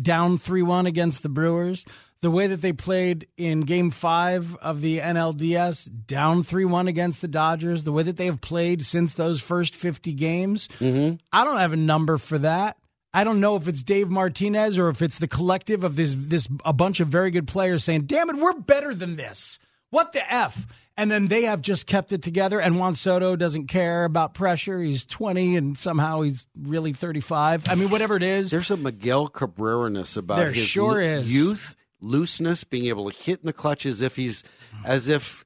[0.00, 1.84] down 3-1 against the Brewers,
[2.20, 7.28] the way that they played in game 5 of the NLDS down 3-1 against the
[7.28, 10.68] Dodgers, the way that they have played since those first 50 games.
[10.80, 11.16] Mm-hmm.
[11.32, 12.76] I don't have a number for that.
[13.14, 16.48] I don't know if it's Dave Martinez or if it's the collective of this this
[16.66, 20.30] a bunch of very good players saying, "Damn it, we're better than this." What the
[20.30, 20.66] f?
[20.98, 22.58] And then they have just kept it together.
[22.60, 24.80] And Juan Soto doesn't care about pressure.
[24.80, 27.68] He's twenty, and somehow he's really thirty-five.
[27.68, 28.50] I mean, whatever it is.
[28.50, 31.32] There's a Miguel Cabrera-ness about There his sure lo- is.
[31.32, 34.42] youth, looseness, being able to hit in the clutch as if he's
[34.86, 35.44] as if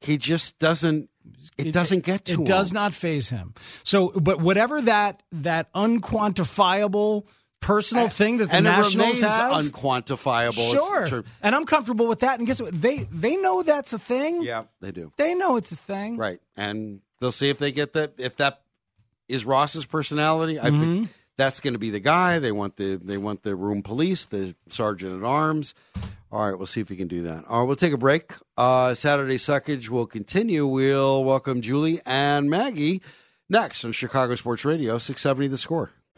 [0.00, 1.10] he just doesn't.
[1.58, 2.40] It, doesn't get to him.
[2.40, 2.44] It him.
[2.44, 3.54] does not phase him.
[3.82, 7.26] So, but whatever that that unquantifiable
[7.64, 10.72] personal thing that the and Nationals have, unquantifiable.
[10.72, 11.06] sure.
[11.06, 11.24] Sure.
[11.42, 12.38] And I'm comfortable with that.
[12.38, 12.74] And guess what?
[12.74, 14.42] They they know that's a thing.
[14.42, 15.12] Yeah, they do.
[15.16, 16.16] They know it's a thing.
[16.16, 16.40] Right.
[16.56, 18.60] And they'll see if they get that if that
[19.28, 20.58] is Ross's personality.
[20.60, 20.80] I Mm-hmm.
[20.80, 22.38] think that's going to be the guy.
[22.38, 25.74] They want the they want the room police, the sergeant at arms.
[26.30, 27.44] All right, we'll see if we can do that.
[27.46, 28.32] All right, we'll take a break.
[28.56, 30.66] Uh, Saturday Suckage will continue.
[30.66, 33.02] We'll welcome Julie and Maggie
[33.48, 35.90] next on Chicago Sports Radio, 670 The Score.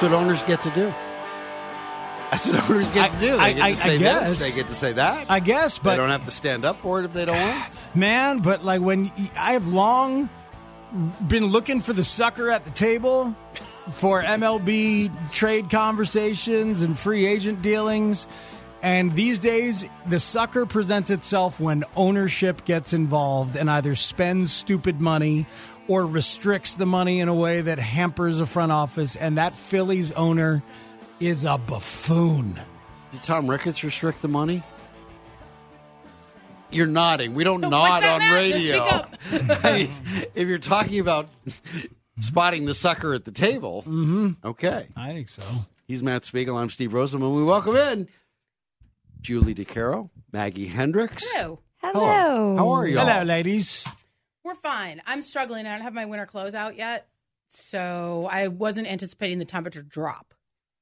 [0.00, 0.94] That's what owners get to do.
[2.30, 3.32] That's what owners get to do.
[3.32, 4.30] They I- get I- to say I guess.
[4.30, 4.40] this.
[4.48, 5.28] They get to say that.
[5.28, 7.88] I guess, but they don't have to stand up for it if they don't want.
[7.96, 10.28] man, but like when I have long
[11.26, 13.34] been looking for the sucker at the table
[13.90, 18.28] for MLB trade conversations and free agent dealings.
[18.80, 25.00] And these days, the sucker presents itself when ownership gets involved and either spends stupid
[25.00, 25.46] money
[25.88, 29.16] or restricts the money in a way that hampers a front office.
[29.16, 30.62] And that Phillies owner
[31.18, 32.60] is a buffoon.
[33.10, 34.62] Did Tom Ricketts restrict the money?
[36.70, 37.34] You're nodding.
[37.34, 38.34] We don't nod that on matter?
[38.34, 38.84] radio.
[39.20, 39.90] Speak I mean,
[40.34, 41.28] if you're talking about
[42.20, 44.46] spotting the sucker at the table, Mm-hmm.
[44.46, 44.86] okay.
[44.94, 45.42] I think so.
[45.86, 46.58] He's Matt Spiegel.
[46.58, 47.36] I'm Steve Rosenbloom.
[47.38, 48.08] We welcome in
[49.22, 51.26] Julie DiCaro, Maggie Hendricks.
[51.32, 51.60] Hello.
[51.78, 52.56] Hello.
[52.58, 52.98] How are you?
[52.98, 53.88] Hello, ladies.
[54.48, 55.02] We're fine.
[55.06, 55.66] I'm struggling.
[55.66, 57.06] I don't have my winter clothes out yet.
[57.50, 60.34] So I wasn't anticipating the temperature drop.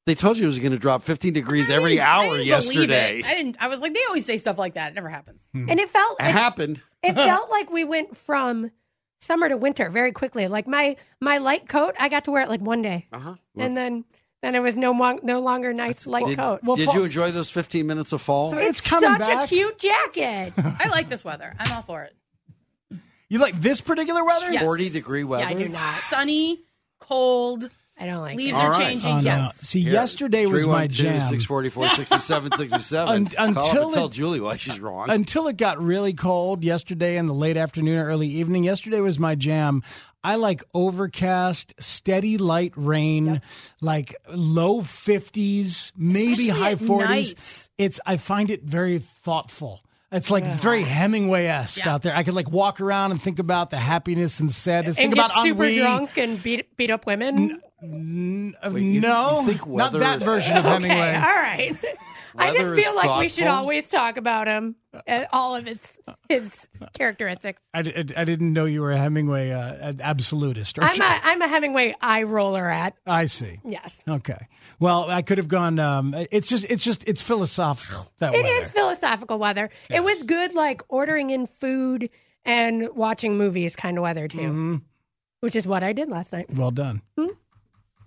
[0.06, 2.22] They told you it was going to drop 15 degrees I every didn't- I hour
[2.22, 3.18] didn't believe yesterday.
[3.20, 3.26] it.
[3.26, 3.56] I didn't.
[3.60, 4.92] I was like, they always say stuff like that.
[4.92, 5.44] It never happens.
[5.52, 6.80] And it felt It it, happened.
[7.02, 8.70] it felt like we went from
[9.18, 10.46] summer to winter very quickly.
[10.46, 13.34] Like my my light coat, I got to wear it like one day, Uh-huh.
[13.56, 14.04] and then
[14.42, 16.60] then it was no mo- no longer nice light Did, coat.
[16.76, 18.54] did you enjoy those 15 minutes of fall?
[18.56, 19.44] It's coming Such back.
[19.46, 20.52] a cute jacket.
[20.56, 21.52] I like this weather.
[21.58, 22.14] I'm all for it.
[23.28, 24.52] You like this particular weather?
[24.52, 24.62] Yes.
[24.62, 25.42] 40 degree weather.
[25.44, 25.94] Yeah, I do not.
[25.94, 26.60] Sunny,
[27.00, 27.68] cold.
[27.98, 28.60] I don't like Leaves it.
[28.60, 28.88] are All right.
[28.88, 29.10] changing.
[29.10, 29.22] Oh, no.
[29.22, 29.56] yes.
[29.56, 31.18] See, yesterday was my jam.
[31.22, 33.08] 644 67 67.
[33.08, 35.08] Un- Call up until and tell Julie why she's wrong.
[35.08, 38.64] Until it got really cold yesterday in the late afternoon or early evening.
[38.64, 39.82] Yesterday was my jam.
[40.22, 43.40] I like overcast, steady light rain,
[43.80, 46.98] like low 50s, maybe Especially high at 40s.
[47.08, 47.70] nights.
[47.78, 49.80] It's I find it very thoughtful.
[50.16, 51.94] It's like very Hemingway-esque Yeah.
[51.94, 52.16] out there.
[52.16, 54.96] I could like walk around and think about the happiness and sadness.
[54.96, 55.78] and think get about super ennui.
[55.78, 57.60] drunk and beat beat up women.
[57.82, 61.14] Uh, Wait, you- no, you think not that that is- version of okay, Hemingway.
[61.14, 61.74] all right.
[62.38, 64.76] I just feel like we should always talk about him,
[65.06, 65.80] uh, all of his
[66.28, 67.60] his characteristics.
[67.74, 70.78] I, I, I didn't know you were a Hemingway uh, absolutist.
[70.80, 73.60] I'm a I'm a Hemingway eye roller at I see.
[73.64, 74.02] yes.
[74.08, 74.48] Okay.
[74.78, 75.78] Well, I could have gone.
[75.78, 78.10] Um, it's just, it's just, it's philosophical.
[78.18, 78.54] That It weather.
[78.56, 79.70] is philosophical weather.
[79.90, 82.10] It was good, like ordering in food
[82.44, 84.76] and watching movies kind of weather too, Mm-hmm.
[85.40, 86.46] which is what I did last night.
[86.52, 87.00] Well done.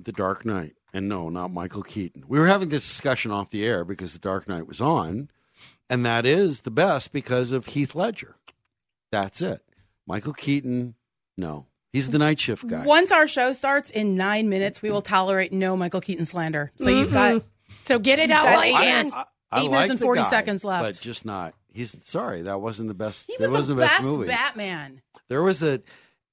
[0.01, 0.75] The Dark Knight.
[0.93, 2.25] And no, not Michael Keaton.
[2.27, 5.29] We were having this discussion off the air because The Dark Knight was on,
[5.89, 8.35] and that is the best because of Heath Ledger.
[9.11, 9.63] That's it.
[10.07, 10.95] Michael Keaton,
[11.37, 11.67] no.
[11.93, 12.83] He's the night shift guy.
[12.85, 16.71] Once our show starts in nine minutes, we will tolerate no Michael Keaton slander.
[16.75, 17.37] So you've mm-hmm.
[17.37, 17.43] got
[17.85, 18.95] So get it out while you eight can.
[18.97, 19.15] minutes.
[19.15, 20.83] I Eight minutes like and 40 guy, seconds left.
[20.83, 21.55] But just not.
[21.73, 23.25] He's sorry, that wasn't the best.
[23.27, 24.27] he that was wasn't the the best best movie.
[24.27, 25.01] Batman.
[25.27, 25.81] There was a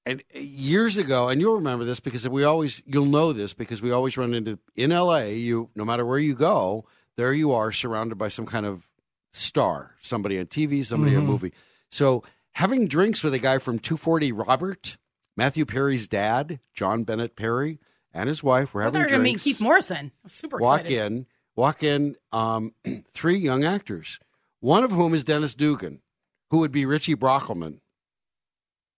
[0.07, 3.91] and years ago, and you'll remember this because we always you'll know this because we
[3.91, 5.35] always run into in L.A.
[5.35, 6.85] You no matter where you go,
[7.15, 8.87] there you are surrounded by some kind of
[9.31, 11.27] star, somebody on TV, somebody on Mhm.
[11.27, 11.53] movie.
[11.91, 14.97] So having drinks with a guy from 240 Robert,
[15.35, 17.79] Matthew Perry's dad, John Bennett Perry,
[18.13, 19.43] and his wife were I thought you having were going to meet drinks.
[19.43, 20.07] Keith Morrison.
[20.07, 20.65] I was super excited.
[20.65, 21.11] walk excited.
[21.11, 22.15] in, walk in.
[22.31, 22.73] Um,
[23.13, 24.19] three young actors,
[24.59, 26.01] one of whom is Dennis Dugan,
[26.49, 27.79] who would be Richie Brockelman,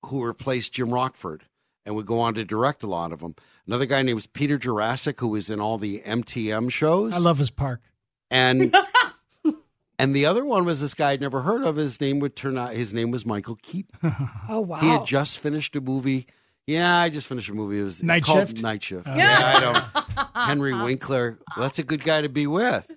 [0.05, 1.43] who replaced Jim Rockford
[1.85, 3.35] and would go on to direct a lot of them.
[3.67, 7.13] Another guy named Peter Jurasik, who was in all the MTM shows.
[7.13, 7.81] I love his park.
[8.31, 8.73] and
[9.99, 11.75] and the other one was this guy I'd never heard of.
[11.75, 13.97] His name would turn out his name was Michael Keaton.
[14.49, 14.79] Oh wow.
[14.79, 16.25] He had just finished a movie.
[16.65, 17.79] Yeah, I just finished a movie.
[17.79, 18.61] It was it's Night called Shift?
[18.61, 19.07] Night Shift.
[19.07, 19.13] Oh.
[19.15, 19.59] Yeah, I
[20.15, 20.35] don't.
[20.35, 21.37] Henry Winkler.
[21.55, 22.89] Well, that's a good guy to be with.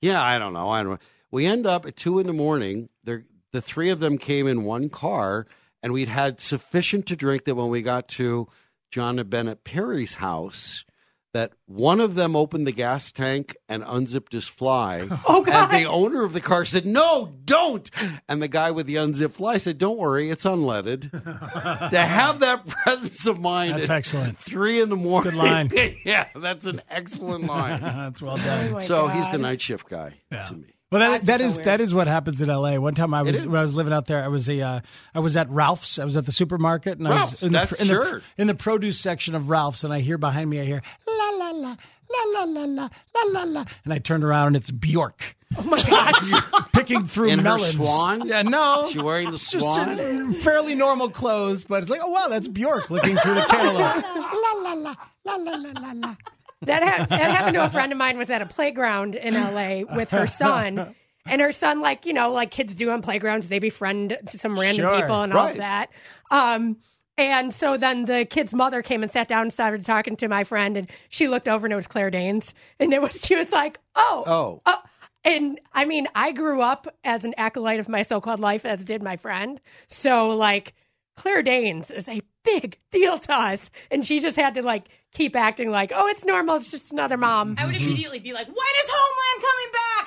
[0.00, 0.68] Yeah, I don't know.
[0.68, 0.98] I don't know.
[1.30, 2.88] We end up at two in the morning.
[3.04, 5.46] There, the three of them came in one car,
[5.82, 8.48] and we'd had sufficient to drink that when we got to
[8.90, 10.84] John and Bennett Perry's house,
[11.32, 15.06] that one of them opened the gas tank and unzipped his fly.
[15.28, 15.70] Oh, God.
[15.74, 17.90] And the owner of the car said, "No, don't."
[18.26, 21.10] And the guy with the unzipped fly said, "Don't worry, it's unleaded."
[21.90, 24.38] to have that presence of mind, That's at excellent.
[24.38, 25.32] Three in the morning.
[25.32, 25.70] good line.
[26.04, 27.82] yeah, that's an excellent line.
[27.82, 28.68] That's well done.
[28.68, 30.75] Oh my so he's the night shift guy to me.
[30.92, 32.78] Well, that, that is so that is what happens in L.A.
[32.78, 34.80] One time I was when I was living out there, I was a uh,
[35.14, 35.98] I was at Ralph's.
[35.98, 38.98] I was at the supermarket, and I was in the, in, the, in the produce
[38.98, 41.76] section of Ralph's, and I hear behind me, I hear la la la
[42.08, 45.34] la la la la la la la, and I turned around and it's Bjork.
[45.58, 46.70] oh my gosh.
[46.72, 47.74] picking through In her melons.
[47.74, 48.28] swan?
[48.28, 48.88] Yeah, no.
[48.92, 49.98] She wearing the Just swan?
[49.98, 54.04] in fairly normal clothes, but it's like, oh wow, that's Bjork looking through the cantaloupe.
[54.04, 56.14] la la la la la la la la.
[56.62, 59.82] That, ha- that happened to a friend of mine was at a playground in LA
[59.96, 60.94] with her son.
[61.28, 64.84] And her son, like, you know, like kids do on playgrounds, they befriend some random
[64.86, 65.00] Sure.
[65.00, 65.50] people and all Right.
[65.50, 65.90] of that.
[66.30, 66.76] Um,
[67.18, 70.44] and so then the kid's mother came and sat down and started talking to my
[70.44, 72.54] friend, and she looked over and it was Claire Danes.
[72.78, 74.62] And it was, she was like, oh, Oh.
[74.66, 74.78] oh.
[75.24, 78.84] And I mean, I grew up as an acolyte of my so called life, as
[78.84, 79.60] did my friend.
[79.88, 80.74] So, like,
[81.16, 83.70] Claire Danes is a big deal to us.
[83.90, 86.56] And she just had to, like, keep acting like, oh, it's normal.
[86.56, 87.56] It's just another mom.
[87.58, 89.42] I would immediately be like, when is Homeland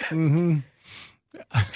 [0.09, 0.63] coming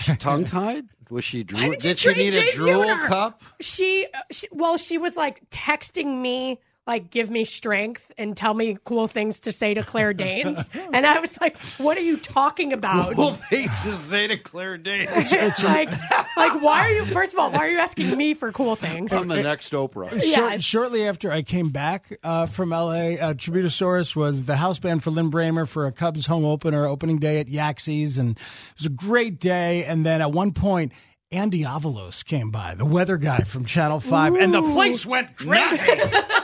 [0.08, 0.20] back?
[0.20, 0.86] Tongue tied?
[1.10, 1.62] Was she drool?
[1.62, 3.42] did you Did she train need a Jay drool cup?
[3.62, 8.54] She, uh, she, well, she was like texting me like give me strength and tell
[8.54, 10.60] me cool things to say to Claire Danes.
[10.92, 13.14] and I was like, what are you talking about?
[13.14, 15.32] Cool things to say to Claire Danes.
[15.34, 15.90] It's like,
[16.36, 17.06] like, why are you?
[17.06, 19.14] First of all, why are you asking me for cool things?
[19.14, 20.10] I'm the next Oprah.
[20.12, 20.64] Short- Yes.
[20.64, 25.12] shortly after I came back uh, from LA, uh, Tributosaurus was the house band for
[25.12, 28.44] Lynn Bramer for a Cubs home opener, opening day at Yaxie's, and it
[28.78, 29.86] was a great day.
[29.86, 30.92] And then at one point,
[31.32, 35.84] Andy Avalos came by, the weather guy from Channel Five, and the place went crazy.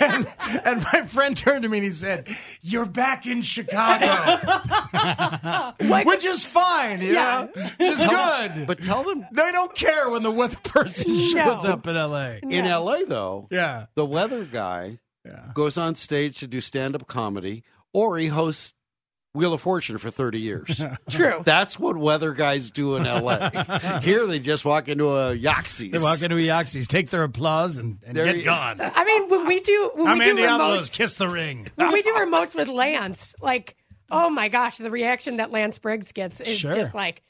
[0.00, 0.26] and,
[0.64, 2.28] and my friend turned to me and he said,
[2.62, 4.38] "You're back in Chicago,"
[6.04, 7.46] which is fine, you Yeah.
[7.54, 8.66] know, it's good.
[8.66, 11.70] But tell them They don't care when the weather person shows No.
[11.70, 12.38] up in LA.
[12.42, 13.86] in LA though, Yeah.
[13.94, 14.98] the weather guy
[15.54, 18.74] goes on stage to do stand-up comedy, or he hosts
[19.36, 20.80] Wheel of Fortune for 30 years.
[21.10, 21.42] True.
[21.44, 23.50] That's what weather guys do in LA.
[24.00, 25.92] Here they just walk into a Yaxie's.
[25.92, 28.80] They walk into a Yaxie's, take their applause, and, and get you- gone.
[28.80, 30.92] I mean, when we do, when I'm we do remotes, Avalos.
[30.92, 31.68] Kiss the ring.
[31.76, 33.76] when we do remotes with Lance, like,
[34.10, 36.74] oh my gosh, the reaction that Lance Briggs gets is Sure.
[36.74, 37.22] just like,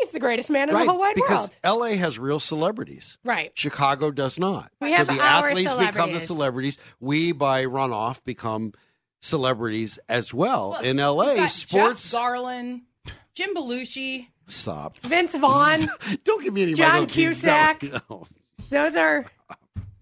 [0.00, 1.80] he's the greatest man in right, the whole wide because world.
[1.82, 3.18] LA has real celebrities.
[3.24, 3.52] Right.
[3.54, 4.70] Chicago does not.
[4.80, 6.26] We so have the our athletes become the celebrities.
[6.26, 6.78] celebrities.
[7.00, 8.72] We, by runoff, become
[9.20, 10.78] celebrities as well.
[10.82, 12.10] in LA, got sports.
[12.10, 12.82] Jeff Garlin,
[13.34, 14.28] Jim Belushi.
[14.48, 14.98] Stop.
[14.98, 15.78] Vince Vaughn,
[16.24, 17.32] Don't give me any John Michael Keaton.
[17.32, 17.82] Cusack.
[17.82, 18.26] No, no.
[18.68, 19.24] those are,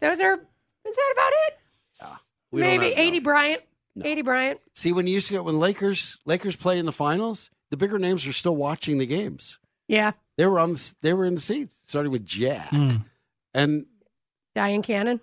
[0.01, 1.59] those are, is that about it?
[2.51, 3.63] We don't Maybe have- 80 Bryant.
[4.03, 4.61] 80 Bryant.
[4.75, 7.99] See, when you used to get when Lakers Lakers play in the finals, the bigger
[7.99, 9.59] names are still watching the games.
[9.89, 10.13] Yeah.
[10.37, 10.75] They were on.
[10.75, 12.99] The, they were in the seats, starting with Jack hmm.
[13.53, 13.87] and
[14.55, 15.21] Dyan Cannon.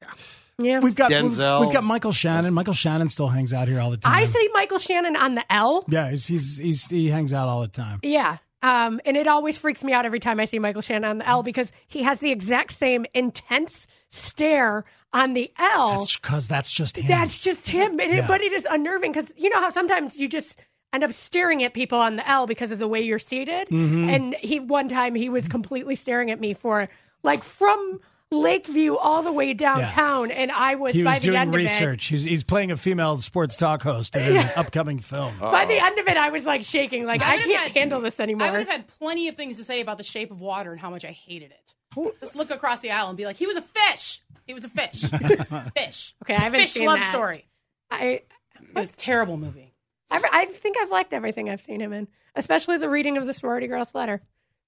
[0.00, 0.10] Yeah.
[0.58, 1.60] We've got Denzel.
[1.62, 2.54] We've got Michael Shannon.
[2.54, 4.12] Michael Shannon still hangs out here all the time.
[4.14, 5.84] I see Michael Shannon on the L.
[5.88, 7.98] yeah, he's, he's he's he hangs out all the time.
[8.02, 8.38] Yeah.
[8.64, 11.26] Um, and it always freaks me out every time I see Michael Shannon on the
[11.28, 15.98] L because he has the exact same intense stare on the L.
[15.98, 17.08] That's because that's just him.
[17.08, 17.98] That's just him.
[17.98, 20.60] And it- but it is unnerving because you know how sometimes you just
[20.92, 23.66] end up staring at people on the L because of the way you're seated.
[23.68, 24.08] Mm-hmm.
[24.10, 26.88] And he one time he was completely staring at me for
[27.24, 28.00] like from
[28.32, 31.54] Lakeview all the way downtown, and I was he by was the doing end of
[31.54, 31.58] it.
[31.64, 32.06] research.
[32.06, 35.38] He's, he's playing a female sports talk host in an upcoming film.
[35.38, 38.00] By the end of it, I was like shaking, like I, would've can't had- handle
[38.00, 38.48] this anymore.
[38.48, 40.80] I would have had plenty of things to say about the shape of water and
[40.80, 42.12] how much I hated it.
[42.20, 44.20] Just look across the aisle and be like, he was a fish.
[44.46, 45.02] He was a fish.
[45.76, 46.14] fish.
[46.24, 47.10] Okay, I haven't fish seen love that.
[47.12, 47.46] story.
[47.90, 48.22] I,
[48.60, 49.74] It was a terrible movie.
[50.10, 53.34] I, I think I've liked everything I've seen him in, especially the reading of the
[53.34, 54.22] sorority girl's letter.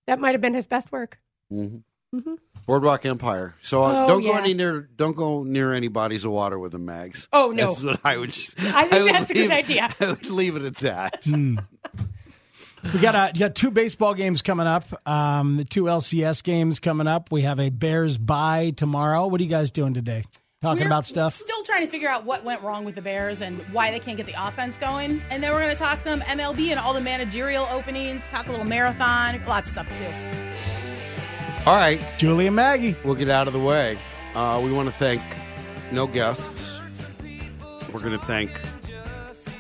[0.06, 1.18] That might have been his best work.
[1.52, 2.18] Mm-hmm.
[2.18, 2.34] Mm-hmm.
[2.66, 3.54] Boardwalk Empire.
[3.62, 4.88] So uh, Oh, don't go any near.
[4.96, 7.28] Don't go near any bodies of water with them, Mags.
[7.32, 7.66] Oh, no.
[7.66, 8.58] That's what I would just.
[8.74, 9.94] I think would that's a good idea.
[10.00, 11.26] I would leave it at that.
[12.92, 14.84] We got uh, you got two baseball games coming up.
[15.08, 17.32] Um, the two LCS games coming up.
[17.32, 19.26] We have a Bears bye tomorrow.
[19.26, 20.24] What are you guys doing today?
[20.60, 21.34] Talking We're about stuff.
[21.34, 24.16] Still trying to figure out what went wrong with the Bears and why they can't
[24.16, 25.22] get the offense going.
[25.30, 28.50] And then we're going to talk some MLB and all the managerial openings, talk a
[28.50, 30.33] little marathon, lots of stuff to do.
[31.66, 32.94] All right, Julie and Maggie.
[33.04, 33.98] we'll get out of the way.
[34.34, 35.22] Uh, we want to thank
[35.92, 36.78] no guests.
[37.90, 38.50] We're going to thank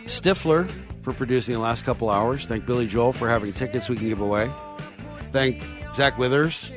[0.04, 2.44] Stifler for producing the last couple hours.
[2.44, 4.52] Thank Billy Joel for having tickets we can give away.
[5.32, 6.70] Thank Zach Withers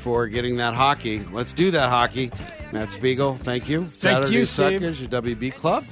[0.00, 1.18] for getting that hockey.
[1.32, 2.30] Let's do that hockey.
[2.72, 3.80] Matt Spiegel, thank you.
[3.80, 4.44] Thank Saturday you.
[4.46, 5.84] Suckers, your WB Club.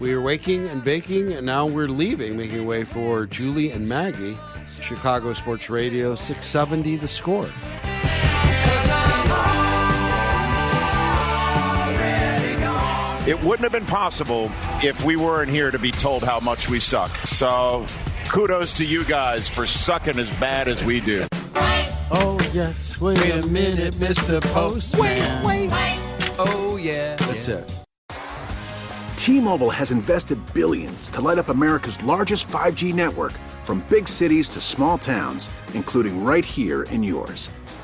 [0.00, 4.36] We are waking and baking, and now we're leaving, making way for Julie and Maggie.
[4.80, 7.48] Chicago Sports Radio 670 The Score.
[13.26, 14.52] It wouldn't have been possible
[14.84, 17.10] if we weren't here to be told how much we suck.
[17.26, 17.84] So
[18.28, 21.26] kudos to you guys for sucking as bad as we do.
[22.08, 23.00] Oh, yes.
[23.00, 24.40] Wait, a minute, Mr.
[24.52, 25.44] Postman.
[25.44, 25.70] Wait,
[26.38, 27.16] Oh, yeah.
[27.16, 27.68] That's it.
[29.16, 33.32] T-Mobile has invested billions to light up America's largest 5G network
[33.64, 37.50] from big cities to small towns, including right here in yours.